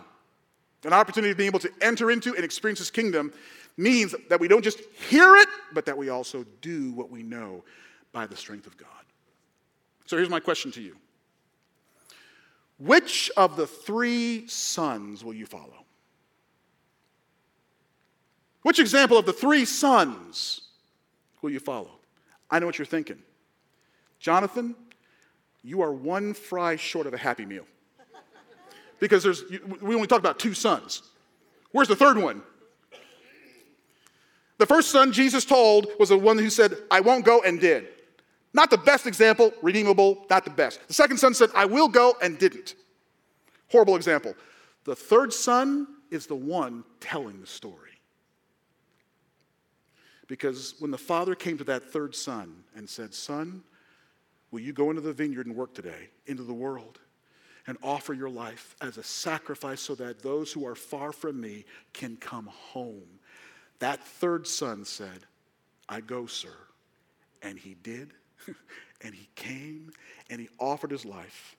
an 0.86 0.94
opportunity 0.94 1.34
to 1.34 1.38
be 1.38 1.48
able 1.48 1.60
to 1.60 1.72
enter 1.82 2.12
into 2.12 2.34
and 2.34 2.46
experience 2.46 2.80
his 2.80 2.92
kingdom 2.92 3.34
means 3.78 4.16
that 4.30 4.40
we 4.40 4.48
don't 4.48 4.64
just 4.64 4.80
hear 5.10 5.36
it, 5.36 5.48
but 5.74 5.86
that 5.86 5.98
we 5.98 6.10
also 6.10 6.46
do 6.62 6.92
what 6.94 7.10
we 7.10 7.24
know 7.24 7.64
by 8.12 8.28
the 8.28 8.36
strength 8.36 8.68
of 8.68 8.78
God. 8.78 8.88
So 10.06 10.18
here's 10.18 10.30
my 10.30 10.40
question 10.40 10.72
to 10.74 10.82
you 10.82 10.96
Which 12.78 13.32
of 13.38 13.56
the 13.56 13.68
three 13.68 14.48
sons 14.48 15.24
will 15.24 15.34
you 15.34 15.46
follow? 15.46 15.86
Which 18.64 18.80
example 18.80 19.18
of 19.18 19.26
the 19.26 19.34
three 19.34 19.66
sons 19.66 20.62
will 21.42 21.50
you 21.50 21.60
follow? 21.60 21.92
I 22.50 22.60
know 22.60 22.66
what 22.66 22.78
you're 22.78 22.86
thinking. 22.86 23.18
Jonathan, 24.20 24.76
you 25.64 25.82
are 25.82 25.92
one 25.92 26.34
fry 26.34 26.76
short 26.76 27.08
of 27.08 27.14
a 27.14 27.18
happy 27.18 27.46
meal. 27.46 27.66
Because 29.00 29.24
there's, 29.24 29.44
we 29.82 29.96
only 29.96 30.06
talk 30.06 30.20
about 30.20 30.38
two 30.38 30.54
sons. 30.54 31.02
Where's 31.72 31.88
the 31.88 31.96
third 31.96 32.18
one? 32.18 32.44
The 34.62 34.68
first 34.68 34.92
son 34.92 35.12
Jesus 35.12 35.44
told 35.44 35.88
was 35.98 36.10
the 36.10 36.18
one 36.20 36.38
who 36.38 36.52
said, 36.52 36.78
I 36.92 37.00
won't 37.00 37.26
go 37.26 37.42
and 37.42 37.60
did. 37.60 37.88
Not 38.54 38.70
the 38.70 38.78
best 38.78 39.08
example, 39.08 39.52
redeemable, 39.64 40.24
not 40.30 40.44
the 40.44 40.52
best. 40.52 40.88
The 40.88 40.94
second 40.94 41.18
son 41.18 41.34
said, 41.34 41.50
I 41.56 41.66
will 41.66 41.88
go 41.88 42.16
and 42.22 42.38
didn't. 42.38 42.76
Horrible 43.72 43.96
example. 43.96 44.36
The 44.84 44.96
third 44.96 45.34
son 45.34 45.88
is 46.12 46.28
the 46.28 46.36
one 46.36 46.84
telling 47.00 47.42
the 47.42 47.48
story. 47.48 47.90
Because 50.28 50.76
when 50.78 50.92
the 50.92 50.98
father 51.00 51.34
came 51.34 51.58
to 51.58 51.64
that 51.64 51.92
third 51.92 52.14
son 52.14 52.64
and 52.76 52.88
said, 52.88 53.16
Son, 53.16 53.64
will 54.52 54.60
you 54.60 54.74
go 54.74 54.92
into 54.92 55.02
the 55.02 55.12
vineyard 55.12 55.48
and 55.48 55.56
work 55.56 55.74
today, 55.74 56.10
into 56.28 56.44
the 56.44 56.54
world, 56.54 57.00
and 57.66 57.80
offer 57.82 58.14
your 58.14 58.30
life 58.30 58.76
as 58.80 58.98
a 58.98 59.04
sacrifice 59.04 59.82
so 59.82 59.96
that 59.96 60.22
those 60.22 60.54
who 60.54 60.68
are 60.68 60.76
far 60.76 61.12
from 61.12 61.42
me 61.42 61.66
can 61.94 62.16
come 62.16 62.46
home? 62.46 63.18
That 63.82 64.04
third 64.04 64.46
son 64.46 64.86
said, 64.86 65.26
I 65.90 66.02
go, 66.02 66.28
sir. 66.28 66.54
And 67.42 67.58
he 67.58 67.76
did, 67.82 68.14
and 69.02 69.14
he 69.14 69.28
came, 69.36 69.92
and 70.30 70.40
he 70.40 70.50
offered 70.60 70.92
his 70.92 71.04
life 71.04 71.58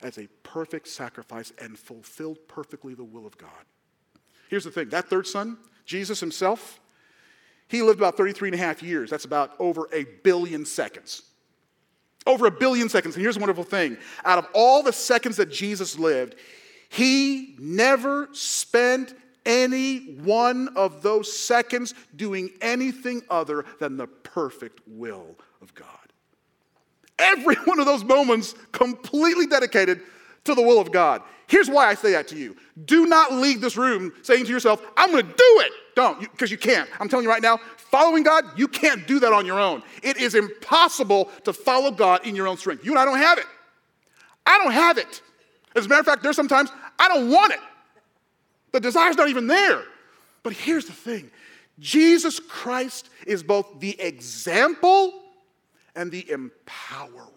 as 0.00 0.16
a 0.16 0.26
perfect 0.42 0.88
sacrifice 0.88 1.52
and 1.60 1.78
fulfilled 1.78 2.38
perfectly 2.48 2.94
the 2.94 3.04
will 3.04 3.26
of 3.26 3.36
God. 3.36 3.50
Here's 4.48 4.64
the 4.64 4.70
thing 4.70 4.88
that 4.88 5.10
third 5.10 5.26
son, 5.26 5.58
Jesus 5.84 6.20
himself, 6.20 6.80
he 7.68 7.82
lived 7.82 8.00
about 8.00 8.16
33 8.16 8.48
and 8.48 8.54
a 8.54 8.58
half 8.58 8.82
years. 8.82 9.10
That's 9.10 9.26
about 9.26 9.52
over 9.58 9.90
a 9.92 10.04
billion 10.24 10.64
seconds. 10.64 11.22
Over 12.26 12.46
a 12.46 12.50
billion 12.50 12.88
seconds. 12.88 13.14
And 13.14 13.22
here's 13.22 13.36
a 13.36 13.40
wonderful 13.40 13.64
thing 13.64 13.98
out 14.24 14.38
of 14.38 14.46
all 14.54 14.82
the 14.82 14.92
seconds 14.92 15.36
that 15.36 15.52
Jesus 15.52 15.98
lived, 15.98 16.36
he 16.88 17.56
never 17.58 18.30
spent 18.32 19.14
any 19.46 20.14
one 20.16 20.68
of 20.76 21.02
those 21.02 21.32
seconds 21.32 21.94
doing 22.16 22.50
anything 22.60 23.22
other 23.30 23.64
than 23.80 23.96
the 23.96 24.06
perfect 24.06 24.80
will 24.86 25.36
of 25.62 25.74
God. 25.74 25.86
Every 27.18 27.54
one 27.64 27.80
of 27.80 27.86
those 27.86 28.04
moments 28.04 28.54
completely 28.72 29.46
dedicated 29.46 30.00
to 30.44 30.54
the 30.54 30.62
will 30.62 30.80
of 30.80 30.92
God. 30.92 31.22
Here's 31.46 31.68
why 31.68 31.88
I 31.88 31.94
say 31.94 32.12
that 32.12 32.28
to 32.28 32.36
you. 32.36 32.56
Do 32.84 33.06
not 33.06 33.32
leave 33.32 33.60
this 33.60 33.76
room 33.76 34.12
saying 34.22 34.44
to 34.44 34.50
yourself, 34.50 34.82
I'm 34.96 35.10
going 35.10 35.26
to 35.26 35.32
do 35.32 35.62
it. 35.64 35.72
Don't, 35.96 36.20
because 36.20 36.50
you, 36.50 36.56
you 36.56 36.58
can't. 36.58 36.88
I'm 37.00 37.08
telling 37.08 37.24
you 37.24 37.30
right 37.30 37.42
now, 37.42 37.58
following 37.76 38.22
God, 38.22 38.44
you 38.56 38.68
can't 38.68 39.06
do 39.06 39.18
that 39.20 39.32
on 39.32 39.46
your 39.46 39.58
own. 39.58 39.82
It 40.02 40.18
is 40.18 40.34
impossible 40.34 41.30
to 41.44 41.52
follow 41.52 41.90
God 41.90 42.26
in 42.26 42.36
your 42.36 42.46
own 42.46 42.58
strength. 42.58 42.84
You 42.84 42.92
and 42.92 42.98
I 42.98 43.04
don't 43.06 43.18
have 43.18 43.38
it. 43.38 43.46
I 44.44 44.58
don't 44.58 44.72
have 44.72 44.98
it. 44.98 45.22
As 45.74 45.86
a 45.86 45.88
matter 45.88 46.00
of 46.00 46.06
fact, 46.06 46.22
there's 46.22 46.36
sometimes 46.36 46.70
I 46.98 47.08
don't 47.08 47.30
want 47.30 47.52
it. 47.52 47.60
The 48.72 48.80
desire's 48.80 49.16
not 49.16 49.28
even 49.28 49.46
there. 49.46 49.82
But 50.42 50.52
here's 50.52 50.86
the 50.86 50.92
thing 50.92 51.30
Jesus 51.78 52.40
Christ 52.40 53.10
is 53.26 53.42
both 53.42 53.80
the 53.80 54.00
example 54.00 55.12
and 55.94 56.10
the 56.10 56.22
empowerer. 56.24 57.32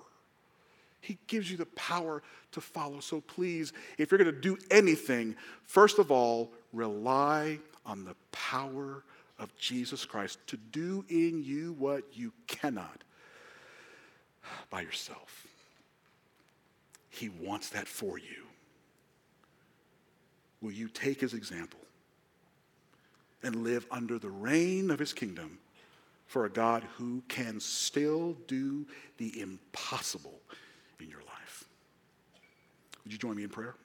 He 1.01 1.17
gives 1.27 1.49
you 1.49 1.57
the 1.57 1.65
power 1.67 2.21
to 2.51 2.61
follow. 2.61 2.99
So 2.99 3.21
please, 3.21 3.73
if 3.97 4.11
you're 4.11 4.17
going 4.17 4.33
to 4.33 4.39
do 4.39 4.57
anything, 4.69 5.35
first 5.63 5.99
of 5.99 6.11
all, 6.11 6.51
rely 6.73 7.59
on 7.85 8.05
the 8.05 8.15
power 8.31 9.03
of 9.39 9.55
Jesus 9.57 10.05
Christ 10.05 10.39
to 10.47 10.57
do 10.57 11.03
in 11.09 11.43
you 11.43 11.73
what 11.79 12.03
you 12.13 12.31
cannot 12.47 13.03
by 14.69 14.81
yourself. 14.81 15.47
He 17.09 17.29
wants 17.29 17.69
that 17.69 17.87
for 17.87 18.17
you. 18.17 18.45
Will 20.61 20.71
you 20.71 20.87
take 20.87 21.21
his 21.21 21.33
example 21.33 21.79
and 23.43 23.63
live 23.63 23.85
under 23.89 24.19
the 24.19 24.29
reign 24.29 24.91
of 24.91 24.99
his 24.99 25.13
kingdom 25.13 25.57
for 26.27 26.45
a 26.45 26.49
God 26.49 26.83
who 26.97 27.23
can 27.27 27.59
still 27.59 28.37
do 28.47 28.85
the 29.17 29.41
impossible 29.41 30.39
in 30.99 31.09
your 31.09 31.21
life? 31.21 31.65
Would 33.03 33.11
you 33.11 33.17
join 33.17 33.35
me 33.35 33.43
in 33.43 33.49
prayer? 33.49 33.75